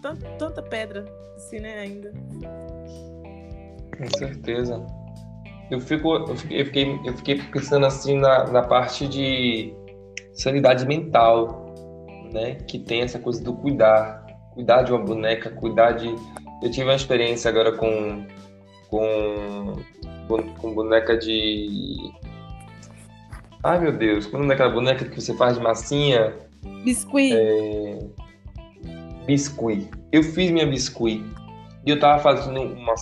tanto 0.00 0.24
tanta 0.38 0.62
pedra 0.62 1.04
assim, 1.36 1.58
né, 1.58 1.80
ainda. 1.80 2.12
Com 3.96 4.18
certeza. 4.18 4.84
Eu, 5.70 5.80
fico, 5.80 6.14
eu 6.14 6.36
fiquei, 6.36 7.00
eu 7.04 7.16
fiquei 7.16 7.42
pensando 7.42 7.86
assim 7.86 8.18
na, 8.18 8.44
na 8.46 8.62
parte 8.62 9.08
de 9.08 9.74
sanidade 10.34 10.86
mental, 10.86 11.74
né? 12.32 12.56
Que 12.66 12.78
tem 12.78 13.02
essa 13.02 13.18
coisa 13.18 13.42
do 13.42 13.54
cuidar. 13.54 14.25
Cuidar 14.56 14.82
de 14.82 14.92
uma 14.92 15.04
boneca, 15.04 15.50
cuidar 15.50 15.92
de. 15.92 16.08
Eu 16.60 16.70
tive 16.70 16.82
uma 16.82 16.94
experiência 16.96 17.48
agora 17.48 17.70
com, 17.76 18.26
com, 18.88 19.76
com 20.58 20.74
boneca 20.74 21.16
de 21.16 22.12
Ai 23.66 23.80
meu 23.80 23.90
Deus, 23.90 24.26
como 24.26 24.48
é 24.50 24.54
aquela 24.54 24.70
boneca 24.70 25.04
que 25.04 25.20
você 25.20 25.36
faz 25.36 25.56
de 25.56 25.60
massinha? 25.60 26.32
Biscuit. 26.84 27.32
É... 27.34 27.98
Biscuit. 29.26 29.90
Eu 30.12 30.22
fiz 30.22 30.52
minha 30.52 30.64
biscuit. 30.64 31.24
E 31.84 31.90
eu 31.90 31.98
tava 31.98 32.22
fazendo 32.22 32.60
uma, 32.62 32.94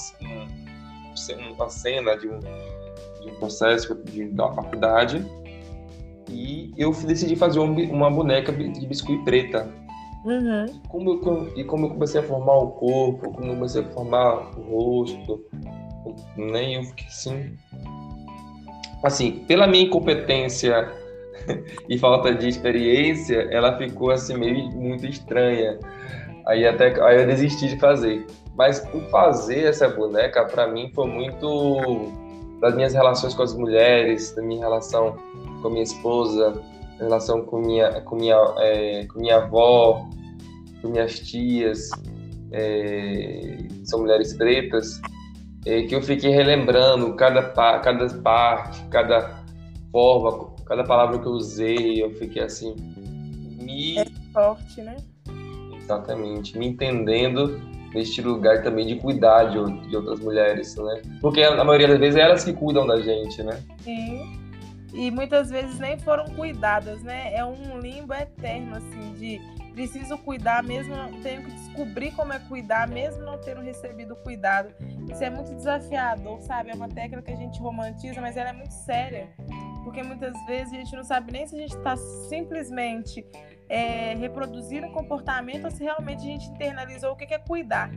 uma 1.52 1.68
cena 1.68 2.16
de 2.16 2.28
um, 2.28 2.38
de 2.40 3.30
um 3.30 3.34
processo 3.38 3.94
de, 4.06 4.24
da 4.30 4.50
faculdade. 4.54 5.22
E 6.30 6.72
eu 6.78 6.92
decidi 6.92 7.36
fazer 7.36 7.58
uma 7.58 8.10
boneca 8.10 8.50
de 8.50 8.86
biscuit 8.86 9.22
preta. 9.22 9.68
Uhum. 10.24 10.66
Como 10.88 11.10
eu, 11.10 11.52
e 11.56 11.64
como 11.64 11.86
eu 11.86 11.90
comecei 11.90 12.20
a 12.20 12.24
formar 12.24 12.56
o 12.56 12.70
corpo, 12.72 13.30
como 13.32 13.46
eu 13.46 13.54
comecei 13.54 13.82
a 13.82 13.84
formar 13.84 14.58
o 14.58 14.62
rosto, 14.62 15.44
nem 16.36 16.76
eu 16.76 16.84
fiquei 16.84 17.06
assim 17.06 17.56
assim, 19.04 19.44
pela 19.46 19.66
minha 19.66 19.84
incompetência 19.84 20.90
e 21.88 21.98
falta 21.98 22.34
de 22.34 22.48
experiência, 22.48 23.46
ela 23.50 23.76
ficou 23.76 24.10
assim 24.10 24.36
meio 24.36 24.70
muito 24.70 25.06
estranha. 25.06 25.78
Aí 26.46 26.66
até 26.66 27.00
aí 27.02 27.20
eu 27.20 27.26
desisti 27.26 27.68
de 27.68 27.78
fazer. 27.78 28.26
Mas 28.56 28.80
por 28.80 29.02
fazer 29.10 29.64
essa 29.64 29.88
boneca 29.88 30.44
para 30.46 30.66
mim 30.66 30.90
foi 30.94 31.06
muito 31.06 32.12
das 32.60 32.74
minhas 32.74 32.94
relações 32.94 33.34
com 33.34 33.42
as 33.42 33.54
mulheres, 33.54 34.34
da 34.34 34.42
minha 34.42 34.60
relação 34.60 35.16
com 35.60 35.68
minha 35.68 35.82
esposa, 35.82 36.54
relação 36.98 37.42
com 37.42 37.58
minha 37.58 38.00
com 38.02 38.16
minha 38.16 38.36
é, 38.58 39.06
com 39.06 39.20
minha 39.20 39.36
avó, 39.36 40.08
com 40.80 40.88
minhas 40.88 41.18
tias, 41.20 41.90
é, 42.52 43.56
são 43.84 44.00
mulheres 44.00 44.36
pretas 44.36 45.00
é, 45.66 45.82
que 45.82 45.94
eu 45.94 46.02
fiquei 46.02 46.30
relembrando 46.30 47.14
cada, 47.14 47.42
cada 47.80 48.08
parte, 48.20 48.82
cada 48.90 49.42
forma, 49.90 50.54
cada 50.66 50.84
palavra 50.84 51.18
que 51.18 51.26
eu 51.26 51.32
usei, 51.32 52.02
eu 52.02 52.10
fiquei 52.14 52.42
assim, 52.42 52.74
me... 53.60 53.98
É 53.98 54.04
forte, 54.32 54.82
né? 54.82 54.96
Exatamente, 55.76 56.58
me 56.58 56.66
entendendo 56.66 57.60
neste 57.94 58.20
lugar 58.20 58.62
também 58.62 58.86
de 58.86 58.96
cuidar 58.96 59.44
de, 59.44 59.88
de 59.88 59.96
outras 59.96 60.20
mulheres, 60.20 60.74
né? 60.76 61.02
Porque 61.20 61.48
na 61.48 61.64
maioria 61.64 61.88
das 61.88 61.98
vezes 61.98 62.16
é 62.16 62.22
elas 62.22 62.44
que 62.44 62.52
cuidam 62.52 62.86
da 62.86 63.00
gente, 63.00 63.42
né? 63.42 63.58
Sim, 63.80 64.43
e 64.94 65.10
muitas 65.10 65.50
vezes 65.50 65.78
nem 65.80 65.98
foram 65.98 66.24
cuidadas, 66.36 67.02
né? 67.02 67.34
É 67.34 67.44
um 67.44 67.80
limbo 67.80 68.14
eterno, 68.14 68.76
assim, 68.76 69.12
de 69.14 69.40
preciso 69.72 70.16
cuidar 70.18 70.62
mesmo, 70.62 70.94
tenho 71.20 71.42
que 71.42 71.50
descobrir 71.50 72.12
como 72.12 72.32
é 72.32 72.38
cuidar, 72.38 72.86
mesmo 72.86 73.24
não 73.24 73.36
tendo 73.40 73.60
recebido 73.60 74.14
cuidado. 74.14 74.72
Isso 75.10 75.22
é 75.22 75.28
muito 75.28 75.52
desafiador, 75.52 76.40
sabe? 76.42 76.70
É 76.70 76.74
uma 76.74 76.88
técnica 76.88 77.22
que 77.22 77.32
a 77.32 77.36
gente 77.36 77.60
romantiza, 77.60 78.20
mas 78.20 78.36
ela 78.36 78.50
é 78.50 78.52
muito 78.52 78.72
séria. 78.72 79.28
Porque 79.82 80.00
muitas 80.00 80.32
vezes 80.46 80.72
a 80.72 80.76
gente 80.76 80.94
não 80.94 81.02
sabe 81.02 81.32
nem 81.32 81.44
se 81.44 81.56
a 81.56 81.58
gente 81.58 81.76
está 81.76 81.96
simplesmente 82.28 83.26
é, 83.68 84.14
reproduzindo 84.14 84.86
um 84.86 84.92
comportamento 84.92 85.64
ou 85.64 85.70
se 85.72 85.82
realmente 85.82 86.20
a 86.20 86.30
gente 86.30 86.46
internalizou 86.50 87.12
o 87.12 87.16
que 87.16 87.34
é 87.34 87.38
cuidar. 87.38 87.90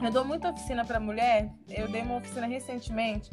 Eu 0.00 0.10
dou 0.12 0.24
muita 0.24 0.50
oficina 0.50 0.84
para 0.84 1.00
mulher, 1.00 1.50
eu 1.68 1.88
dei 1.88 2.02
uma 2.02 2.16
oficina 2.16 2.46
recentemente 2.46 3.28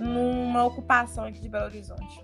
numa 0.00 0.64
ocupação 0.64 1.24
aqui 1.24 1.40
de 1.40 1.48
Belo 1.48 1.66
Horizonte. 1.66 2.22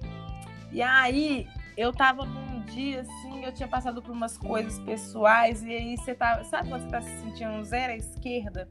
E 0.73 0.83
aí 0.83 1.47
eu 1.77 1.93
tava 1.93 2.25
num 2.25 2.61
dia 2.65 3.03
assim, 3.03 3.45
eu 3.45 3.53
tinha 3.53 3.69
passado 3.69 4.03
por 4.03 4.11
umas 4.11 4.37
coisas 4.37 4.79
pessoais, 4.81 5.63
e 5.63 5.71
aí 5.71 5.97
você 5.97 6.15
tá. 6.15 6.43
Sabe 6.45 6.69
quando 6.69 6.83
você 6.83 6.91
tá 6.91 7.01
se 7.03 7.21
sentindo 7.21 7.63
zero 7.65 7.93
à 7.93 7.97
esquerda? 7.97 8.69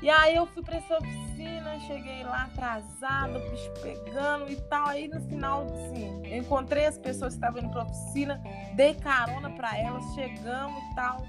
E 0.00 0.10
aí 0.10 0.36
eu 0.36 0.46
fui 0.46 0.62
pra 0.62 0.76
essa 0.76 0.98
oficina, 0.98 1.78
cheguei 1.80 2.22
lá 2.24 2.44
atrasada, 2.44 3.38
bicho 3.38 3.72
pegando 3.82 4.50
e 4.50 4.56
tal. 4.68 4.88
Aí 4.88 5.08
no 5.08 5.20
final, 5.22 5.62
assim, 5.62 6.26
eu 6.26 6.38
encontrei 6.38 6.86
as 6.86 6.98
pessoas 6.98 7.34
que 7.34 7.38
estavam 7.38 7.62
indo 7.62 7.70
pra 7.70 7.84
oficina, 7.84 8.40
dei 8.74 8.94
carona 8.94 9.50
para 9.50 9.78
elas, 9.78 10.04
chegamos 10.14 10.82
e 10.90 10.94
tal. 10.94 11.24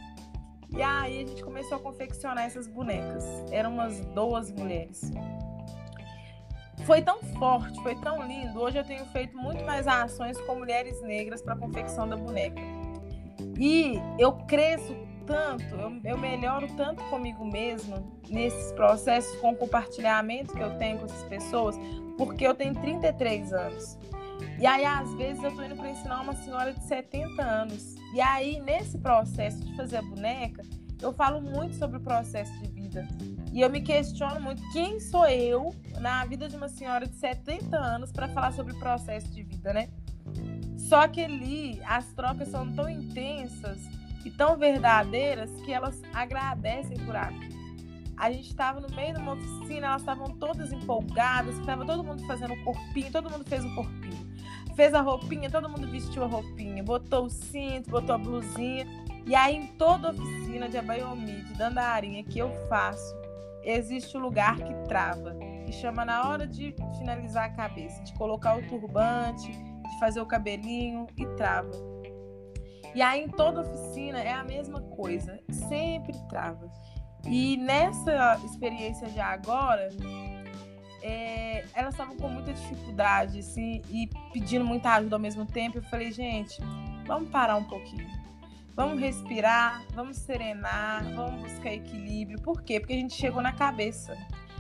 E 0.76 0.82
aí 0.82 1.24
a 1.24 1.28
gente 1.28 1.42
começou 1.42 1.78
a 1.78 1.80
confeccionar 1.80 2.44
essas 2.44 2.68
bonecas. 2.68 3.24
Eram 3.50 3.74
umas 3.74 4.06
12 4.08 4.54
mulheres 4.54 5.10
foi 6.86 7.02
tão 7.02 7.20
forte, 7.40 7.82
foi 7.82 7.96
tão 7.96 8.26
lindo. 8.26 8.62
Hoje 8.62 8.78
eu 8.78 8.84
tenho 8.84 9.06
feito 9.08 9.36
muito 9.36 9.64
mais 9.66 9.88
ações 9.88 10.40
com 10.42 10.56
mulheres 10.56 11.02
negras 11.02 11.42
para 11.42 11.54
a 11.54 11.58
confecção 11.58 12.08
da 12.08 12.16
boneca. 12.16 12.62
E 13.60 14.00
eu 14.20 14.34
cresço 14.34 14.96
tanto, 15.26 15.64
eu, 15.76 16.00
eu, 16.04 16.18
melhoro 16.20 16.68
tanto 16.78 17.04
comigo 17.06 17.44
mesma 17.44 18.04
nesses 18.30 18.72
processos 18.74 19.36
com 19.40 19.54
o 19.54 19.56
compartilhamento 19.56 20.54
que 20.54 20.62
eu 20.62 20.78
tenho 20.78 21.00
com 21.00 21.06
essas 21.06 21.24
pessoas, 21.24 21.76
porque 22.16 22.46
eu 22.46 22.54
tenho 22.54 22.76
33 22.76 23.52
anos. 23.52 23.98
E 24.60 24.68
aí, 24.68 24.86
às 24.86 25.12
vezes, 25.16 25.44
eu 25.44 25.54
tô 25.56 25.64
indo 25.64 25.76
para 25.76 25.90
ensinar 25.90 26.22
uma 26.22 26.36
senhora 26.36 26.72
de 26.72 26.84
70 26.84 27.42
anos. 27.42 27.96
E 28.14 28.22
aí, 28.22 28.60
nesse 28.60 29.00
processo 29.00 29.60
de 29.66 29.76
fazer 29.76 29.98
a 29.98 30.02
boneca, 30.04 30.62
eu 31.02 31.12
falo 31.12 31.42
muito 31.42 31.76
sobre 31.76 31.98
o 31.98 32.02
processo 32.02 32.54
de 32.62 32.70
vida. 32.70 33.08
E 33.56 33.62
eu 33.62 33.70
me 33.70 33.80
questiono 33.80 34.42
muito 34.42 34.62
quem 34.74 35.00
sou 35.00 35.26
eu 35.30 35.74
na 36.02 36.26
vida 36.26 36.50
de 36.50 36.58
uma 36.58 36.68
senhora 36.68 37.08
de 37.08 37.16
70 37.16 37.78
anos 37.78 38.12
para 38.12 38.28
falar 38.28 38.52
sobre 38.52 38.74
o 38.74 38.80
processo 38.80 39.32
de 39.32 39.44
vida, 39.44 39.72
né? 39.72 39.88
Só 40.78 41.08
que 41.08 41.22
ali 41.22 41.82
as 41.86 42.06
trocas 42.08 42.50
são 42.50 42.70
tão 42.74 42.90
intensas 42.90 43.80
e 44.26 44.30
tão 44.30 44.58
verdadeiras 44.58 45.50
que 45.62 45.72
elas 45.72 46.02
agradecem 46.14 46.98
por 47.06 47.16
aquilo. 47.16 47.56
A 48.18 48.30
gente 48.30 48.50
estava 48.50 48.82
no 48.82 48.94
meio 48.94 49.14
de 49.14 49.22
uma 49.22 49.36
oficina, 49.36 49.88
elas 49.88 50.02
estavam 50.02 50.32
todas 50.32 50.74
empolgadas, 50.74 51.58
estava 51.58 51.86
todo 51.86 52.04
mundo 52.04 52.28
fazendo 52.28 52.54
um 52.56 52.64
corpinho, 52.66 53.10
todo 53.10 53.30
mundo 53.30 53.46
fez 53.48 53.64
um 53.64 53.74
corpinho. 53.74 54.36
Fez 54.76 54.94
a 54.94 55.00
roupinha, 55.00 55.50
todo 55.50 55.70
mundo 55.70 55.88
vestiu 55.88 56.26
a 56.26 56.28
roupinha, 56.28 56.84
botou 56.84 57.28
o 57.28 57.30
cinto, 57.30 57.90
botou 57.90 58.16
a 58.16 58.18
blusinha. 58.18 58.86
E 59.26 59.34
aí, 59.34 59.56
em 59.56 59.68
toda 59.68 60.12
oficina 60.12 60.68
de 60.68 60.78
abaiomi, 60.78 61.42
de 61.44 61.54
dandarinha 61.54 62.22
que 62.22 62.38
eu 62.38 62.50
faço, 62.68 63.25
existe 63.66 64.16
o 64.16 64.20
lugar 64.20 64.56
que 64.56 64.74
trava, 64.88 65.36
que 65.66 65.72
chama 65.72 66.06
na 66.06 66.30
hora 66.30 66.48
de 66.48 66.76
finalizar 66.98 67.46
a 67.46 67.50
cabeça, 67.50 68.04
de 68.04 68.14
colocar 68.14 68.58
o 68.58 68.62
turbante, 68.68 69.52
de 69.52 70.00
fazer 70.00 70.22
o 70.22 70.26
cabelinho 70.26 71.08
e 71.18 71.26
trava. 71.36 71.72
E 72.94 73.02
aí 73.02 73.24
em 73.24 73.28
toda 73.28 73.62
oficina 73.62 74.20
é 74.20 74.32
a 74.32 74.44
mesma 74.44 74.82
coisa, 74.82 75.40
sempre 75.52 76.18
trava. 76.30 76.72
E 77.28 77.58
nessa 77.58 78.40
experiência 78.46 79.08
de 79.10 79.20
agora, 79.20 79.90
é, 81.02 81.66
elas 81.74 81.94
estavam 81.94 82.16
com 82.16 82.30
muita 82.30 82.54
dificuldade, 82.54 83.40
assim, 83.40 83.82
e 83.90 84.10
pedindo 84.32 84.64
muita 84.64 84.94
ajuda 84.94 85.16
ao 85.16 85.20
mesmo 85.20 85.46
tempo. 85.46 85.80
Eu 85.80 85.84
falei, 85.84 86.12
gente, 86.12 86.62
vamos 87.06 87.30
parar 87.30 87.58
um 87.58 87.64
pouquinho. 87.64 88.25
Vamos 88.76 89.00
respirar, 89.00 89.84
vamos 89.94 90.18
serenar, 90.18 91.02
vamos 91.16 91.44
buscar 91.44 91.72
equilíbrio. 91.72 92.42
Por 92.42 92.62
quê? 92.62 92.78
Porque 92.78 92.92
a 92.92 92.98
gente 92.98 93.16
chegou 93.16 93.42
na 93.42 93.54
cabeça. 93.54 94.18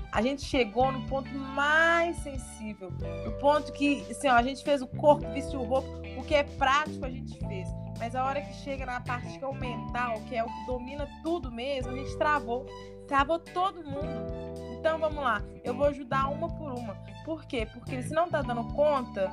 A 0.10 0.21
gente 0.21 0.41
chegou 0.45 0.89
no 0.89 1.06
ponto 1.08 1.30
mais 1.38 2.15
sensível, 2.19 2.89
no 3.25 3.32
ponto 3.34 3.73
que, 3.73 3.99
assim, 4.10 4.30
ó, 4.30 4.36
a 4.36 4.41
gente 4.41 4.63
fez 4.63 4.82
o 4.82 4.88
corpo, 4.88 5.30
vestiu 5.34 5.62
roupa, 5.62 5.89
o 6.17 6.23
que 6.23 6.34
é 6.34 6.43
prático 6.43 7.04
a 7.04 7.10
gente 7.10 7.38
fez. 7.45 7.67
Mas 7.99 8.15
a 8.15 8.23
hora 8.23 8.39
que 8.39 8.54
chega 8.54 8.86
na 8.86 9.01
parte 9.01 9.38
que 9.38 9.43
é 9.43 9.47
o 9.47 9.54
mental, 9.54 10.21
que 10.30 10.36
é 10.38 10.41
o 10.41 10.47
que 10.47 10.65
domina 10.65 11.06
tudo 11.21 11.51
mesmo, 11.51 11.91
a 11.91 11.95
gente 11.95 12.17
travou. 12.17 12.65
Travou 13.10 13.39
todo 13.39 13.84
mundo. 13.84 14.56
Então 14.80 14.97
vamos 14.97 15.21
lá, 15.21 15.43
eu 15.62 15.73
vou 15.73 15.88
ajudar 15.88 16.30
uma 16.30 16.47
por 16.47 16.71
uma. 16.71 16.95
Por 17.25 17.43
quê? 17.45 17.67
Porque 17.73 18.01
se 18.01 18.13
não 18.13 18.30
tá 18.30 18.41
dando 18.41 18.63
conta, 18.73 19.30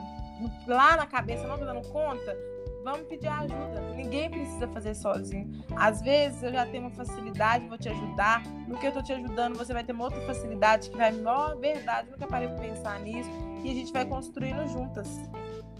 lá 0.67 0.97
na 0.97 1.07
cabeça 1.07 1.47
não 1.47 1.57
tá 1.57 1.67
dando 1.67 1.87
conta, 1.93 2.37
vamos 2.83 3.07
pedir 3.07 3.29
ajuda. 3.29 3.81
Ninguém 3.95 4.31
precisa 4.31 4.69
fazer 4.69 4.95
sozinho. 4.95 5.65
Às 5.77 6.03
vezes 6.03 6.43
eu 6.43 6.53
já 6.53 6.67
tenho 6.67 6.85
uma 6.85 6.91
facilidade, 6.91 7.67
vou 7.67 7.79
te 7.79 7.89
ajudar. 7.89 8.43
No 8.67 8.79
que 8.79 8.87
eu 8.87 8.93
tô 8.93 9.03
te 9.03 9.13
ajudando, 9.13 9.57
você 9.57 9.73
vai 9.73 9.85
ter 9.85 9.93
uma 9.93 10.05
outra 10.05 10.21
facilidade 10.23 10.91
que 10.91 10.97
vai, 10.97 11.13
ó, 11.25 11.55
verdade, 11.57 12.11
nunca 12.11 12.27
parei 12.27 12.49
pra 12.49 12.59
pensar 12.59 13.01
nisso. 13.01 13.31
E 13.65 13.71
a 13.71 13.75
gente 13.75 13.93
vai 13.93 14.05
construindo 14.05 14.67
juntas. 14.69 15.09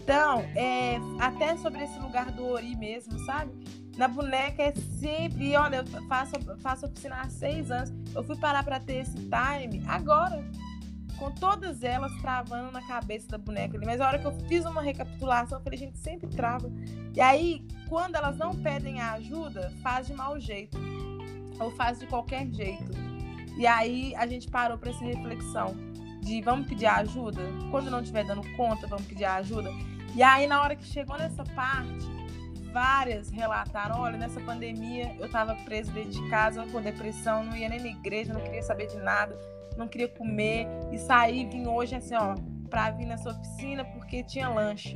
Então, 0.01 0.39
é, 0.55 0.97
até 1.19 1.55
sobre 1.57 1.83
esse 1.83 1.97
lugar 1.99 2.31
do 2.31 2.45
Ori 2.45 2.75
mesmo, 2.75 3.17
sabe? 3.25 3.51
Na 3.97 4.07
boneca 4.07 4.63
é 4.63 4.73
sempre, 4.99 5.55
olha, 5.55 5.77
eu 5.77 6.07
faço, 6.07 6.33
faço 6.61 6.85
oficina 6.85 7.21
há 7.21 7.29
seis 7.29 7.71
anos. 7.71 7.93
Eu 8.13 8.23
fui 8.23 8.35
parar 8.37 8.63
para 8.63 8.79
ter 8.79 8.97
esse 8.97 9.15
time 9.15 9.83
agora 9.87 10.43
com 11.23 11.31
todas 11.31 11.83
elas 11.83 12.11
travando 12.17 12.69
na 12.69 12.81
cabeça 12.81 13.29
da 13.29 13.37
boneca 13.37 13.77
ali. 13.77 13.85
Mas 13.85 14.01
a 14.01 14.07
hora 14.07 14.19
que 14.19 14.25
eu 14.25 14.33
fiz 14.49 14.65
uma 14.65 14.81
recapitulação, 14.81 15.57
eu 15.57 15.63
falei, 15.63 15.79
gente, 15.79 15.97
sempre 15.97 16.27
trava. 16.27 16.69
E 17.15 17.21
aí, 17.21 17.65
quando 17.87 18.15
elas 18.15 18.37
não 18.37 18.53
pedem 18.53 18.99
a 18.99 19.13
ajuda, 19.13 19.71
faz 19.81 20.07
de 20.07 20.13
mau 20.13 20.37
jeito. 20.37 20.77
Ou 21.61 21.71
faz 21.71 21.99
de 21.99 22.07
qualquer 22.07 22.45
jeito. 22.51 22.91
E 23.55 23.65
aí 23.65 24.13
a 24.17 24.27
gente 24.27 24.49
parou 24.49 24.77
para 24.77 24.89
essa 24.89 25.05
reflexão 25.05 25.73
de 26.19 26.41
vamos 26.41 26.67
pedir 26.67 26.87
ajuda? 26.87 27.41
Quando 27.71 27.89
não 27.89 28.01
estiver 28.01 28.25
dando 28.25 28.41
conta, 28.57 28.85
vamos 28.85 29.05
pedir 29.05 29.25
ajuda? 29.25 29.69
E 30.13 30.21
aí, 30.21 30.45
na 30.45 30.61
hora 30.61 30.75
que 30.75 30.83
chegou 30.83 31.17
nessa 31.17 31.45
parte, 31.45 32.05
várias 32.73 33.29
relataram: 33.29 34.01
olha, 34.01 34.17
nessa 34.17 34.41
pandemia 34.41 35.15
eu 35.17 35.27
estava 35.27 35.55
presa 35.63 35.89
dentro 35.93 36.11
de 36.11 36.29
casa 36.29 36.65
com 36.67 36.81
depressão, 36.81 37.45
não 37.45 37.55
ia 37.55 37.69
nem 37.69 37.79
na 37.79 37.87
igreja, 37.87 38.33
não 38.33 38.41
queria 38.41 38.63
saber 38.63 38.87
de 38.87 38.97
nada 38.97 39.52
não 39.77 39.87
queria 39.87 40.07
comer 40.07 40.67
e 40.91 40.97
saí, 40.97 41.45
vim 41.45 41.67
hoje 41.67 41.95
assim, 41.95 42.15
ó, 42.15 42.35
pra 42.69 42.91
vir 42.91 43.05
nessa 43.05 43.29
oficina 43.29 43.83
porque 43.85 44.23
tinha 44.23 44.49
lanche. 44.49 44.95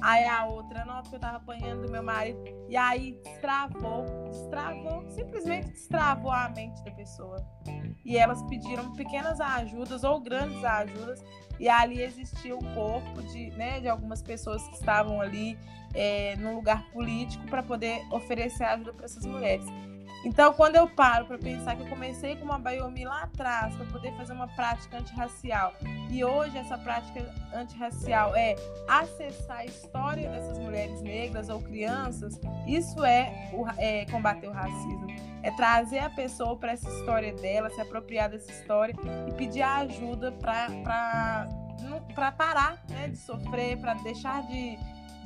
Aí 0.00 0.24
a 0.26 0.46
outra, 0.46 0.84
não, 0.84 1.02
porque 1.02 1.16
eu 1.16 1.20
tava 1.20 1.38
apanhando 1.38 1.86
do 1.86 1.90
meu 1.90 2.02
marido. 2.02 2.38
E 2.68 2.76
aí 2.76 3.18
destravou, 3.24 4.04
destravou, 4.28 5.04
simplesmente 5.10 5.70
destravou 5.70 6.30
a 6.30 6.48
mente 6.50 6.82
da 6.84 6.90
pessoa. 6.92 7.44
E 8.04 8.16
elas 8.16 8.42
pediram 8.44 8.92
pequenas 8.94 9.40
ajudas 9.40 10.04
ou 10.04 10.20
grandes 10.20 10.64
ajudas. 10.64 11.20
E 11.58 11.68
ali 11.68 12.00
existia 12.00 12.54
o 12.54 12.74
corpo 12.74 13.20
de, 13.22 13.50
né, 13.50 13.80
de 13.80 13.88
algumas 13.88 14.22
pessoas 14.22 14.62
que 14.68 14.74
estavam 14.74 15.20
ali 15.20 15.58
é, 15.92 16.36
no 16.36 16.54
lugar 16.54 16.88
político 16.92 17.44
para 17.46 17.62
poder 17.62 18.00
oferecer 18.12 18.64
ajuda 18.64 18.92
para 18.92 19.06
essas 19.06 19.26
mulheres. 19.26 19.66
Então, 20.24 20.52
quando 20.52 20.76
eu 20.76 20.88
paro 20.88 21.26
para 21.26 21.38
pensar 21.38 21.76
que 21.76 21.82
eu 21.82 21.86
comecei 21.86 22.36
com 22.36 22.44
uma 22.44 22.58
Bayomi 22.58 23.04
lá 23.04 23.22
atrás 23.22 23.74
para 23.76 23.86
poder 23.86 24.12
fazer 24.16 24.32
uma 24.32 24.48
prática 24.48 24.98
antirracial 24.98 25.74
e 26.10 26.24
hoje 26.24 26.58
essa 26.58 26.76
prática 26.76 27.24
antirracial 27.54 28.34
é 28.34 28.56
acessar 28.88 29.58
a 29.58 29.64
história 29.64 30.28
dessas 30.28 30.58
mulheres 30.58 31.00
negras 31.02 31.48
ou 31.48 31.62
crianças, 31.62 32.40
isso 32.66 33.04
é, 33.04 33.50
o, 33.52 33.64
é 33.78 34.06
combater 34.06 34.48
o 34.48 34.52
racismo. 34.52 35.06
É 35.42 35.52
trazer 35.52 36.00
a 36.00 36.10
pessoa 36.10 36.56
para 36.56 36.72
essa 36.72 36.88
história 36.88 37.32
dela, 37.32 37.70
se 37.70 37.80
apropriar 37.80 38.28
dessa 38.28 38.50
história 38.50 38.94
e 39.28 39.32
pedir 39.32 39.62
ajuda 39.62 40.32
para 40.32 41.46
parar 42.32 42.82
né, 42.88 43.08
de 43.08 43.16
sofrer, 43.16 43.78
para 43.78 43.94
deixar 43.94 44.42
de 44.48 44.76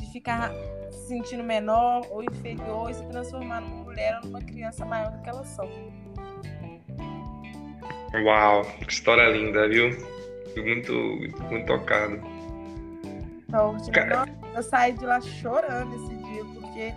de 0.03 0.13
ficar 0.13 0.53
se 0.91 1.09
sentindo 1.09 1.43
menor 1.45 2.07
ou 2.11 2.23
inferior 2.23 2.91
e 2.91 2.95
se 2.95 3.05
transformar 3.05 3.61
numa 3.61 3.85
mulher 3.85 4.17
ou 4.17 4.29
numa 4.29 4.41
criança 4.41 4.85
maior 4.85 5.13
do 5.13 5.23
que 5.23 5.31
elas 5.31 5.47
são. 5.49 5.69
Uau, 8.15 8.63
que 8.87 8.93
história 8.93 9.29
linda, 9.31 9.69
viu? 9.69 9.91
Fui 10.53 10.63
muito, 10.63 10.93
muito 11.49 11.67
tocado. 11.67 12.21
Então, 13.49 13.77
Cara... 13.93 14.27
eu 14.55 14.63
saí 14.63 14.93
de 14.93 15.05
lá 15.05 15.21
chorando 15.21 15.95
esse 15.95 16.15
dia, 16.17 16.45
porque 16.45 16.95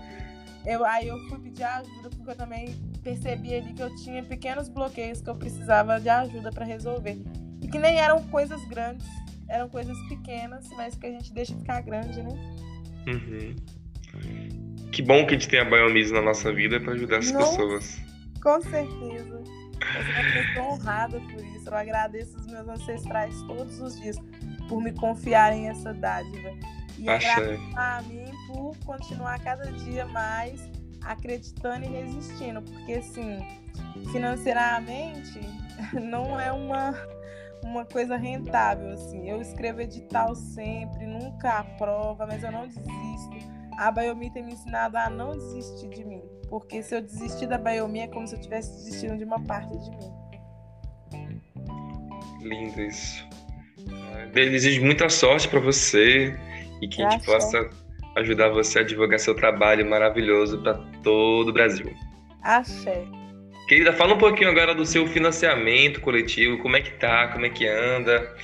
eu, 0.65 0.83
aí 0.83 1.07
eu 1.07 1.17
fui 1.29 1.39
pedir 1.39 1.63
ajuda, 1.63 2.09
porque 2.09 2.31
eu 2.31 2.35
também 2.35 2.75
percebi 3.03 3.53
ali 3.55 3.73
que 3.73 3.83
eu 3.83 3.95
tinha 3.97 4.23
pequenos 4.23 4.67
bloqueios 4.67 5.21
que 5.21 5.29
eu 5.29 5.35
precisava 5.35 5.99
de 5.99 6.09
ajuda 6.09 6.51
para 6.51 6.65
resolver. 6.65 7.17
E 7.61 7.67
que 7.67 7.79
nem 7.79 7.97
eram 7.97 8.21
coisas 8.27 8.63
grandes, 8.65 9.07
eram 9.47 9.69
coisas 9.69 9.97
pequenas, 10.09 10.67
mas 10.75 10.95
que 10.95 11.05
a 11.05 11.11
gente 11.11 11.33
deixa 11.33 11.55
ficar 11.55 11.81
grande, 11.81 12.21
né? 12.21 12.54
Uhum. 13.07 13.55
Que 14.91 15.01
bom 15.01 15.25
que 15.25 15.35
a 15.35 15.37
gente 15.37 15.49
tem 15.49 15.59
a 15.59 15.65
Biomis 15.65 16.11
na 16.11 16.21
nossa 16.21 16.53
vida 16.53 16.79
para 16.79 16.93
ajudar 16.93 17.17
as 17.17 17.31
pessoas. 17.31 17.99
Com 18.41 18.61
certeza. 18.61 19.43
Eu 20.35 20.53
sou 20.53 20.73
honrada 20.73 21.19
por 21.19 21.43
isso. 21.45 21.67
Eu 21.67 21.75
agradeço 21.75 22.37
os 22.37 22.47
meus 22.47 22.67
ancestrais 22.67 23.41
todos 23.43 23.79
os 23.81 23.99
dias 23.99 24.17
por 24.69 24.81
me 24.81 24.93
confiarem 24.93 25.67
essa 25.67 25.93
dádiva. 25.93 26.51
E 26.97 27.09
agradeço 27.09 27.61
a 27.75 28.01
mim 28.03 28.25
por 28.47 28.75
continuar 28.85 29.39
cada 29.39 29.69
dia 29.71 30.05
mais 30.05 30.69
acreditando 31.01 31.85
e 31.85 31.89
resistindo. 31.89 32.61
Porque, 32.61 32.93
assim, 32.93 33.39
financeiramente, 34.11 35.41
não 35.93 36.39
é 36.39 36.51
uma 36.51 36.93
uma 37.65 37.85
coisa 37.85 38.15
rentável, 38.15 38.91
assim. 38.91 39.29
Eu 39.29 39.41
escrevo 39.41 39.81
edital 39.81 40.35
sempre, 40.35 41.05
nunca 41.05 41.59
aprova, 41.59 42.25
mas 42.25 42.43
eu 42.43 42.51
não 42.51 42.67
desisto. 42.67 43.55
A 43.77 43.91
Biomi 43.91 44.31
tem 44.31 44.43
me 44.43 44.53
ensinado 44.53 44.97
a 44.97 45.09
não 45.09 45.31
desistir 45.31 45.89
de 45.89 46.05
mim, 46.05 46.21
porque 46.47 46.81
se 46.81 46.95
eu 46.95 47.01
desistir 47.01 47.47
da 47.47 47.57
Biomi 47.57 47.99
é 47.99 48.07
como 48.07 48.25
se 48.25 48.35
eu 48.35 48.39
estivesse 48.39 48.71
desistindo 48.71 49.17
de 49.17 49.25
uma 49.25 49.39
parte 49.43 49.77
de 49.77 49.89
mim. 49.91 50.13
Lindo 52.41 52.81
isso. 52.81 53.27
Desejo 54.33 54.81
muita 54.83 55.09
sorte 55.09 55.47
para 55.47 55.59
você 55.59 56.37
e 56.81 56.87
que 56.87 57.03
a 57.03 57.09
gente 57.09 57.25
possa 57.25 57.69
ajudar 58.15 58.49
você 58.49 58.79
a 58.79 58.83
divulgar 58.83 59.19
seu 59.19 59.35
trabalho 59.35 59.89
maravilhoso 59.89 60.61
para 60.61 60.75
todo 61.03 61.49
o 61.49 61.53
Brasil. 61.53 61.93
Axé. 62.41 63.05
Querida, 63.67 63.91
fala 63.93 64.13
um 64.13 64.17
pouquinho 64.17 64.51
agora 64.51 64.75
do 64.75 64.85
seu 64.85 65.07
financiamento 65.07 65.99
coletivo, 65.99 66.59
como 66.59 66.77
é 66.77 66.81
que 66.81 66.91
tá, 66.99 67.29
como 67.29 67.47
é 67.47 67.49
que 67.49 67.67
anda. 67.67 68.35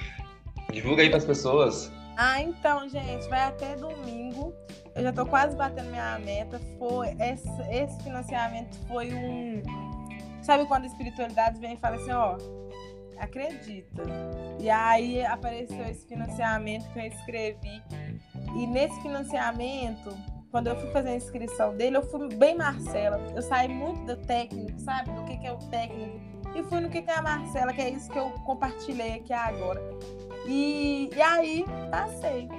Divulga 0.72 1.03
aí 1.03 1.09
para 1.09 1.19
as 1.19 1.26
pessoas. 1.26 1.91
Ah, 2.17 2.41
então, 2.41 2.89
gente, 2.89 3.28
vai 3.30 3.41
até 3.41 3.76
domingo. 3.76 4.53
Eu 4.95 5.03
já 5.03 5.13
tô 5.13 5.26
quase 5.26 5.55
batendo 5.55 5.91
minha 5.91 6.17
meta. 6.19 6.59
Foi 6.80 7.09
esse, 7.19 7.49
esse 7.69 8.03
financiamento 8.03 8.76
foi 8.88 9.13
um. 9.13 9.61
Sabe 10.41 10.65
quando 10.65 10.84
a 10.84 10.88
espiritualidade 10.88 11.59
vem 11.59 11.74
e 11.74 11.78
fala 11.78 11.97
assim, 11.97 12.11
ó, 12.11 12.38
acredita. 13.19 14.03
E 14.59 14.69
aí 14.72 15.24
apareceu 15.24 15.86
esse 15.86 16.07
financiamento 16.07 16.91
que 16.91 16.99
eu 16.99 17.05
escrevi. 17.05 17.82
E 18.55 18.65
nesse 18.65 18.99
financiamento 19.01 20.17
quando 20.52 20.68
eu 20.68 20.76
fui 20.76 20.91
fazer 20.91 21.10
a 21.10 21.16
inscrição 21.16 21.76
dele, 21.76 21.97
eu 21.97 22.04
fui 22.04 22.28
bem 22.36 22.56
Marcela. 22.56 23.18
Eu 23.34 23.41
saí 23.41 23.70
muito 23.70 24.06
do 24.06 24.18
técnico, 24.18 24.78
sabe? 24.82 25.12
Do 25.12 25.24
que, 25.24 25.38
que 25.38 25.47
é 25.47 25.52
o 25.52 25.58
técnico. 25.58 26.20
E 26.54 26.62
fui 26.64 26.82
no 26.82 26.89
que, 26.89 27.02
que 27.02 27.10
é 27.10 27.16
a 27.16 27.22
Marcela, 27.22 27.72
que 27.72 27.82
é 27.82 27.89
isso 27.89 28.12
que 28.12 28.20
eu 28.20 28.30
compartilhei 28.45 29.14
aqui 29.14 29.32
agora. 29.32 29.82
E, 30.45 31.10
e 31.16 31.22
aí, 31.22 31.66
passei. 31.89 32.49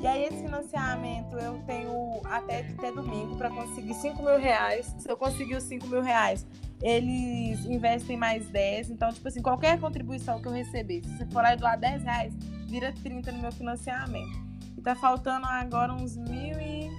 E 0.00 0.06
aí, 0.06 0.24
esse 0.24 0.36
financiamento 0.36 1.36
eu 1.36 1.60
tenho 1.66 2.20
até, 2.24 2.60
até 2.60 2.92
domingo 2.92 3.36
para 3.36 3.50
conseguir 3.50 3.94
5 3.94 4.22
mil 4.22 4.38
reais. 4.38 4.94
Se 4.98 5.10
eu 5.10 5.16
conseguir 5.16 5.56
os 5.56 5.64
5 5.64 5.88
mil 5.88 6.00
reais, 6.00 6.46
eles 6.80 7.66
investem 7.66 8.16
mais 8.16 8.46
10. 8.46 8.90
Então, 8.90 9.12
tipo 9.12 9.26
assim, 9.26 9.42
qualquer 9.42 9.80
contribuição 9.80 10.40
que 10.40 10.46
eu 10.46 10.52
receber, 10.52 11.02
se 11.02 11.16
você 11.16 11.26
for 11.26 11.42
lá 11.42 11.54
e 11.54 11.56
doar 11.56 11.78
10 11.78 12.04
reais, 12.04 12.32
vira 12.68 12.94
30 13.02 13.32
no 13.32 13.38
meu 13.38 13.52
financiamento. 13.52 14.50
E 14.78 14.80
tá 14.80 14.94
faltando 14.94 15.44
agora 15.44 15.92
uns 15.92 16.16
mil 16.16 16.58
e 16.58 16.89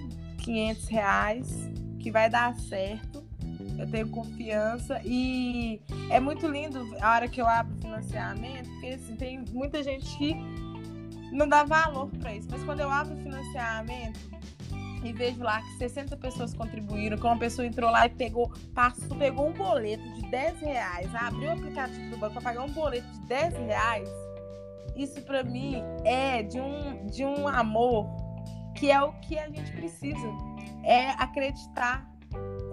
500 0.42 0.88
reais, 0.88 1.70
que 1.98 2.10
vai 2.10 2.28
dar 2.28 2.54
certo. 2.54 3.24
Eu 3.78 3.90
tenho 3.90 4.08
confiança 4.08 5.00
e 5.04 5.80
é 6.10 6.20
muito 6.20 6.46
lindo 6.46 6.96
a 7.00 7.14
hora 7.14 7.28
que 7.28 7.40
eu 7.40 7.46
abro 7.46 7.74
o 7.74 7.80
financiamento, 7.80 8.68
porque 8.68 8.86
assim, 8.88 9.16
tem 9.16 9.44
muita 9.50 9.82
gente 9.82 10.16
que 10.16 10.36
não 11.32 11.48
dá 11.48 11.64
valor 11.64 12.10
para 12.20 12.34
isso. 12.34 12.48
Mas 12.50 12.62
quando 12.64 12.80
eu 12.80 12.90
abro 12.90 13.14
o 13.14 13.16
financiamento, 13.16 14.20
e 15.04 15.12
vejo 15.12 15.42
lá 15.42 15.60
que 15.62 15.72
60 15.78 16.16
pessoas 16.16 16.54
contribuíram, 16.54 17.16
que 17.16 17.24
uma 17.24 17.36
pessoa 17.36 17.66
entrou 17.66 17.90
lá 17.90 18.06
e 18.06 18.10
pegou, 18.10 18.52
passou, 18.74 19.16
pegou 19.16 19.48
um 19.48 19.52
boleto 19.52 20.08
de 20.12 20.22
10 20.30 20.60
reais, 20.60 21.14
abriu 21.14 21.48
o 21.48 21.52
aplicativo 21.52 22.10
do 22.10 22.16
banco 22.16 22.34
para 22.34 22.42
pagar 22.42 22.62
um 22.62 22.70
boleto 22.70 23.08
de 23.08 23.20
10 23.26 23.54
reais, 23.54 24.08
isso 24.96 25.20
para 25.22 25.42
mim 25.42 25.82
é 26.04 26.42
de 26.42 26.60
um, 26.60 27.06
de 27.06 27.24
um 27.24 27.48
amor 27.48 28.06
que 28.82 28.90
é 28.90 29.00
o 29.00 29.12
que 29.12 29.38
a 29.38 29.48
gente 29.48 29.70
precisa. 29.70 30.26
É 30.82 31.10
acreditar. 31.10 32.04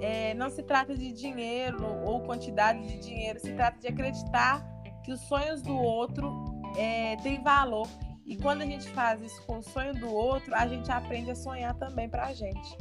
É, 0.02 0.34
não 0.34 0.50
se 0.50 0.64
trata 0.64 0.98
de 0.98 1.12
dinheiro 1.12 1.86
ou 2.04 2.22
quantidade 2.22 2.82
de 2.82 2.98
dinheiro, 2.98 3.40
se 3.40 3.54
trata 3.54 3.78
de 3.80 3.88
acreditar 3.90 4.66
que 5.04 5.12
os 5.12 5.20
sonhos 5.28 5.62
do 5.62 5.76
outro 5.76 6.34
é, 6.76 7.16
têm 7.18 7.44
valor. 7.44 7.88
E 8.26 8.36
quando 8.38 8.64
a 8.64 8.66
gente 8.66 8.90
faz 8.90 9.22
isso 9.22 9.40
com 9.46 9.60
o 9.60 9.62
sonho 9.62 9.94
do 9.94 10.12
outro, 10.12 10.56
a 10.56 10.66
gente 10.66 10.92
aprende 10.92 11.30
a 11.30 11.36
sonhar 11.36 11.76
também 11.76 12.10
para 12.10 12.26
a 12.26 12.34
gente. 12.34 12.76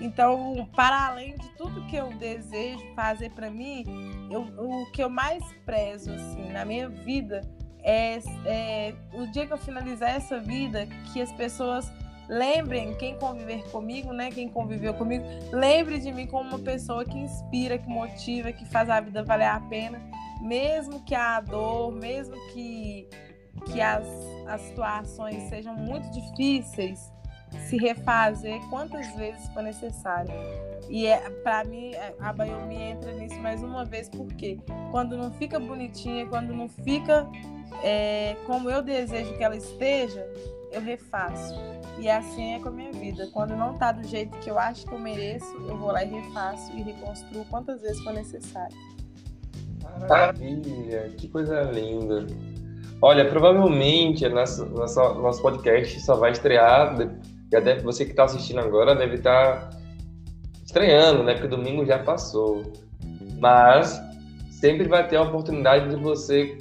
Então, 0.00 0.68
para 0.74 1.06
além 1.06 1.36
de 1.36 1.48
tudo 1.50 1.86
que 1.86 1.94
eu 1.94 2.12
desejo 2.14 2.84
fazer 2.96 3.30
para 3.30 3.50
mim, 3.50 3.84
eu, 4.32 4.42
o 4.58 4.90
que 4.90 5.00
eu 5.00 5.08
mais 5.08 5.44
prezo 5.64 6.10
assim, 6.10 6.50
na 6.50 6.64
minha 6.64 6.88
vida 6.88 7.40
é, 7.84 8.18
é 8.46 8.94
o 9.12 9.28
dia 9.28 9.46
que 9.46 9.52
eu 9.52 9.58
finalizar 9.58 10.10
essa 10.10 10.40
vida, 10.40 10.88
que 11.12 11.20
as 11.22 11.30
pessoas 11.30 11.88
lembrem 12.28 12.94
quem 12.94 13.16
conviver 13.18 13.62
comigo, 13.70 14.12
né? 14.12 14.30
Quem 14.30 14.48
conviveu 14.48 14.94
comigo, 14.94 15.24
lembre 15.52 15.98
de 15.98 16.12
mim 16.12 16.26
como 16.26 16.48
uma 16.50 16.58
pessoa 16.58 17.04
que 17.04 17.16
inspira, 17.16 17.78
que 17.78 17.88
motiva, 17.88 18.52
que 18.52 18.64
faz 18.66 18.88
a 18.88 19.00
vida 19.00 19.22
valer 19.22 19.48
a 19.48 19.60
pena, 19.60 20.00
mesmo 20.42 21.04
que 21.04 21.14
a 21.14 21.40
dor, 21.40 21.92
mesmo 21.92 22.34
que 22.52 23.08
que 23.66 23.80
as, 23.80 24.04
as 24.46 24.60
situações 24.62 25.44
sejam 25.44 25.74
muito 25.74 26.10
difíceis, 26.10 27.12
se 27.68 27.76
refazer 27.76 28.60
quantas 28.68 29.06
vezes 29.14 29.48
for 29.50 29.62
necessário. 29.62 30.32
E 30.88 31.06
é, 31.06 31.18
para 31.42 31.64
mim, 31.64 31.94
é, 31.94 32.14
a 32.20 32.32
Bayomi 32.32 32.76
entra 32.76 33.12
nisso 33.12 33.38
mais 33.40 33.62
uma 33.62 33.84
vez, 33.84 34.08
porque 34.08 34.58
quando 34.90 35.16
não 35.16 35.30
fica 35.32 35.58
bonitinha, 35.58 36.26
quando 36.26 36.52
não 36.52 36.68
fica 36.68 37.28
é, 37.82 38.36
como 38.46 38.68
eu 38.68 38.82
desejo 38.82 39.36
que 39.36 39.42
ela 39.42 39.56
esteja, 39.56 40.26
eu 40.74 40.80
refaço. 40.80 41.54
E 41.98 42.08
assim 42.08 42.54
é 42.54 42.58
com 42.58 42.68
a 42.68 42.72
minha 42.72 42.92
vida. 42.92 43.28
Quando 43.32 43.56
não 43.56 43.74
tá 43.74 43.92
do 43.92 44.06
jeito 44.06 44.36
que 44.38 44.50
eu 44.50 44.58
acho 44.58 44.86
que 44.86 44.92
eu 44.92 44.98
mereço, 44.98 45.54
eu 45.68 45.76
vou 45.76 45.92
lá 45.92 46.04
e 46.04 46.08
refaço 46.08 46.72
e 46.76 46.82
reconstruo 46.82 47.44
quantas 47.48 47.80
vezes 47.80 48.02
for 48.02 48.12
necessário. 48.12 48.76
Maravilha, 50.00 51.10
que 51.16 51.28
coisa 51.28 51.62
linda. 51.62 52.26
Olha, 53.00 53.28
provavelmente 53.28 54.28
nosso, 54.28 54.66
nosso, 54.66 55.00
nosso 55.14 55.42
podcast 55.42 56.00
só 56.00 56.16
vai 56.16 56.32
estrear. 56.32 56.96
Já 57.52 57.60
deve, 57.60 57.82
você 57.82 58.04
que 58.04 58.10
está 58.10 58.24
assistindo 58.24 58.60
agora 58.60 58.94
deve 58.94 59.16
estar 59.16 59.68
tá 59.68 59.78
estreando, 60.64 61.22
né? 61.22 61.34
Porque 61.34 61.48
domingo 61.48 61.84
já 61.86 61.98
passou. 61.98 62.62
Mas 63.38 64.00
sempre 64.50 64.88
vai 64.88 65.06
ter 65.06 65.16
a 65.16 65.22
oportunidade 65.22 65.90
de 65.90 65.96
você 65.96 66.58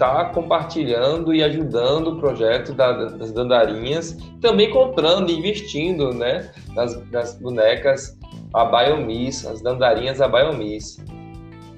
está 0.00 0.24
compartilhando 0.24 1.34
e 1.34 1.44
ajudando 1.44 2.12
o 2.12 2.16
projeto 2.18 2.72
da, 2.72 2.90
das 2.90 3.32
dandarinhas, 3.32 4.16
também 4.40 4.70
comprando 4.70 5.28
e 5.28 5.38
investindo 5.38 6.14
né, 6.14 6.50
nas, 6.74 6.96
nas 7.10 7.38
bonecas 7.38 8.18
a 8.54 8.64
Biomiss, 8.64 9.46
as 9.46 9.60
dandarinhas 9.60 10.22
a 10.22 10.26
Biomiss. 10.26 11.04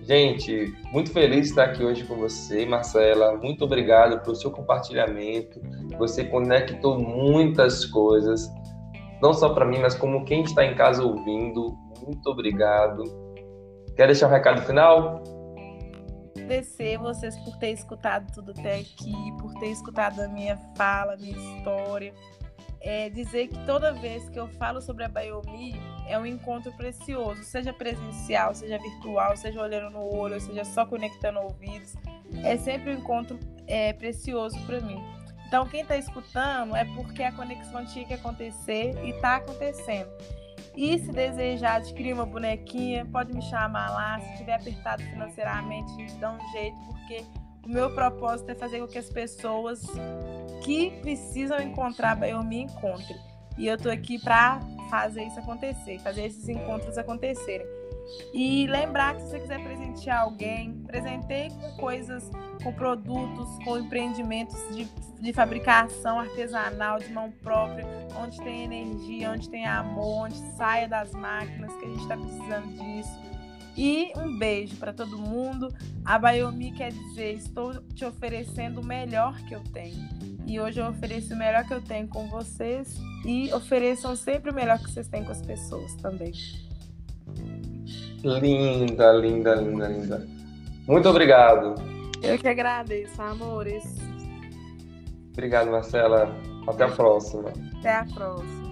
Gente, 0.02 0.72
muito 0.92 1.10
feliz 1.10 1.42
de 1.42 1.48
estar 1.48 1.64
aqui 1.64 1.84
hoje 1.84 2.04
com 2.04 2.14
você, 2.14 2.64
Marcela. 2.64 3.36
Muito 3.36 3.64
obrigado 3.64 4.22
pelo 4.22 4.36
seu 4.36 4.52
compartilhamento. 4.52 5.60
Você 5.98 6.24
conectou 6.24 6.98
muitas 6.98 7.84
coisas, 7.86 8.48
não 9.20 9.32
só 9.32 9.48
para 9.48 9.64
mim, 9.64 9.80
mas 9.80 9.96
como 9.96 10.24
quem 10.24 10.42
está 10.42 10.64
em 10.64 10.76
casa 10.76 11.02
ouvindo. 11.02 11.76
Muito 12.06 12.30
obrigado. 12.30 13.02
Quer 13.96 14.06
deixar 14.06 14.28
um 14.28 14.30
recado 14.30 14.62
final? 14.62 15.41
Agradecer 16.42 16.98
vocês 16.98 17.36
por 17.38 17.56
ter 17.56 17.70
escutado 17.70 18.32
tudo 18.32 18.50
até 18.50 18.80
aqui, 18.80 19.14
por 19.38 19.54
ter 19.54 19.70
escutado 19.70 20.20
a 20.20 20.28
minha 20.28 20.56
fala, 20.76 21.14
a 21.14 21.16
minha 21.16 21.36
história. 21.36 22.12
É 22.80 23.08
dizer 23.08 23.46
que 23.46 23.64
toda 23.64 23.92
vez 23.92 24.28
que 24.28 24.38
eu 24.38 24.48
falo 24.48 24.82
sobre 24.82 25.04
a 25.04 25.08
Biomi 25.08 25.80
é 26.08 26.18
um 26.18 26.26
encontro 26.26 26.72
precioso, 26.72 27.44
seja 27.44 27.72
presencial, 27.72 28.54
seja 28.56 28.76
virtual, 28.76 29.36
seja 29.36 29.60
olhando 29.60 29.90
no 29.90 30.12
olho, 30.12 30.40
seja 30.40 30.64
só 30.64 30.84
conectando 30.84 31.38
ouvidos, 31.38 31.94
é 32.42 32.56
sempre 32.56 32.90
um 32.90 32.98
encontro 32.98 33.38
é, 33.68 33.92
precioso 33.92 34.58
para 34.66 34.80
mim. 34.80 35.00
Então, 35.46 35.64
quem 35.68 35.82
está 35.82 35.96
escutando 35.96 36.74
é 36.74 36.84
porque 36.96 37.22
a 37.22 37.30
conexão 37.30 37.86
tinha 37.86 38.04
que 38.04 38.14
acontecer 38.14 38.98
e 39.04 39.10
está 39.10 39.36
acontecendo. 39.36 40.10
E 40.76 40.98
se 40.98 41.12
desejar 41.12 41.76
adquirir 41.76 42.14
uma 42.14 42.26
bonequinha, 42.26 43.06
pode 43.06 43.32
me 43.32 43.42
chamar 43.42 43.90
lá. 43.90 44.20
Se 44.20 44.38
tiver 44.38 44.54
apertado 44.54 45.02
financeiramente, 45.02 45.92
a 45.92 45.96
gente 45.96 46.14
dá 46.16 46.32
um 46.32 46.52
jeito, 46.52 46.76
porque 46.86 47.24
o 47.64 47.68
meu 47.68 47.94
propósito 47.94 48.50
é 48.50 48.54
fazer 48.54 48.80
com 48.80 48.86
que 48.86 48.98
as 48.98 49.08
pessoas 49.08 49.82
que 50.64 50.90
precisam 51.02 51.60
encontrar 51.60 52.20
eu 52.28 52.42
me 52.42 52.62
encontrem. 52.62 53.18
E 53.58 53.66
eu 53.66 53.76
tô 53.76 53.90
aqui 53.90 54.18
para 54.18 54.60
fazer 54.90 55.24
isso 55.24 55.38
acontecer, 55.38 55.98
fazer 56.00 56.24
esses 56.24 56.48
encontros 56.48 56.96
acontecerem. 56.98 57.66
E 58.32 58.66
lembrar 58.66 59.14
que 59.14 59.22
se 59.22 59.30
você 59.30 59.40
quiser 59.40 59.62
presentear 59.62 60.22
alguém, 60.22 60.82
presenteie 60.86 61.50
com 61.50 61.76
coisas, 61.76 62.30
com 62.62 62.72
produtos, 62.72 63.48
com 63.64 63.78
empreendimentos 63.78 64.58
de, 64.74 64.86
de 65.20 65.32
fabricação 65.32 66.18
artesanal, 66.18 66.98
de 66.98 67.12
mão 67.12 67.30
própria, 67.42 67.86
onde 68.22 68.38
tem 68.42 68.64
energia, 68.64 69.30
onde 69.30 69.48
tem 69.48 69.66
amor, 69.66 70.26
onde 70.26 70.36
saia 70.56 70.88
das 70.88 71.12
máquinas, 71.12 71.72
que 71.76 71.84
a 71.84 71.88
gente 71.88 72.02
está 72.02 72.16
precisando 72.16 72.68
disso. 72.78 73.32
E 73.76 74.12
um 74.16 74.38
beijo 74.38 74.76
para 74.76 74.92
todo 74.92 75.16
mundo. 75.18 75.74
A 76.04 76.18
Bayomi 76.18 76.72
quer 76.72 76.92
dizer: 76.92 77.32
estou 77.34 77.82
te 77.94 78.04
oferecendo 78.04 78.80
o 78.80 78.84
melhor 78.84 79.34
que 79.44 79.54
eu 79.54 79.60
tenho. 79.72 80.08
E 80.46 80.60
hoje 80.60 80.80
eu 80.80 80.86
ofereço 80.86 81.34
o 81.34 81.36
melhor 81.36 81.66
que 81.66 81.72
eu 81.72 81.80
tenho 81.80 82.06
com 82.08 82.28
vocês 82.28 82.98
e 83.24 83.52
ofereçam 83.52 84.14
sempre 84.16 84.50
o 84.50 84.54
melhor 84.54 84.78
que 84.78 84.90
vocês 84.90 85.08
têm 85.08 85.24
com 85.24 85.30
as 85.30 85.40
pessoas 85.40 85.94
também. 85.94 86.32
Linda, 88.24 89.12
linda, 89.12 89.54
linda, 89.54 89.88
linda. 89.88 90.28
Muito 90.86 91.08
obrigado. 91.08 91.74
Eu 92.22 92.38
que 92.38 92.48
agradeço, 92.48 93.20
amores. 93.20 93.84
Obrigado, 95.32 95.70
Marcela. 95.70 96.34
Até 96.68 96.84
a 96.84 96.88
próxima. 96.88 97.52
Até 97.78 97.96
a 97.96 98.04
próxima. 98.04 98.62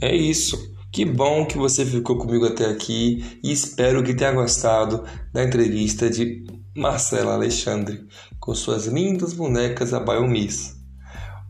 É 0.00 0.14
isso. 0.14 0.71
Que 0.92 1.06
bom 1.06 1.46
que 1.46 1.56
você 1.56 1.86
ficou 1.86 2.18
comigo 2.18 2.44
até 2.44 2.66
aqui 2.66 3.40
e 3.42 3.50
espero 3.50 4.04
que 4.04 4.12
tenha 4.12 4.30
gostado 4.30 5.02
da 5.32 5.42
entrevista 5.42 6.10
de 6.10 6.44
Marcela 6.76 7.32
Alexandre 7.32 8.06
com 8.38 8.54
suas 8.54 8.84
lindas 8.88 9.32
bonecas 9.32 9.94
a 9.94 10.00
Biomiss. 10.00 10.76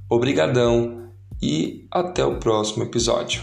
Obrigadão 0.08 1.10
e 1.42 1.88
até 1.90 2.24
o 2.24 2.38
próximo 2.38 2.84
episódio. 2.84 3.42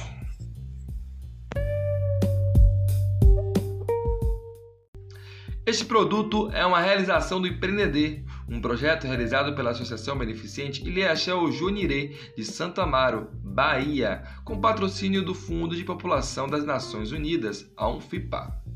Este 5.66 5.84
produto 5.84 6.50
é 6.54 6.66
uma 6.66 6.80
realização 6.80 7.42
do 7.42 7.48
Empreender, 7.48 8.24
um 8.50 8.60
projeto 8.60 9.06
realizado 9.06 9.56
pela 9.56 9.72
Associação 9.72 10.18
Beneficente 10.18 10.86
Ilhéachel 10.86 11.52
Junirê 11.52 12.16
de 12.36 12.44
Santo 12.44 12.82
Amaro, 12.82 13.30
Bahia, 13.44 14.24
com 14.44 14.60
patrocínio 14.60 15.24
do 15.24 15.36
Fundo 15.36 15.76
de 15.76 15.84
População 15.84 16.48
das 16.48 16.66
Nações 16.66 17.12
Unidas, 17.12 17.72
a 17.78 17.88
UNFIPA. 17.88 18.69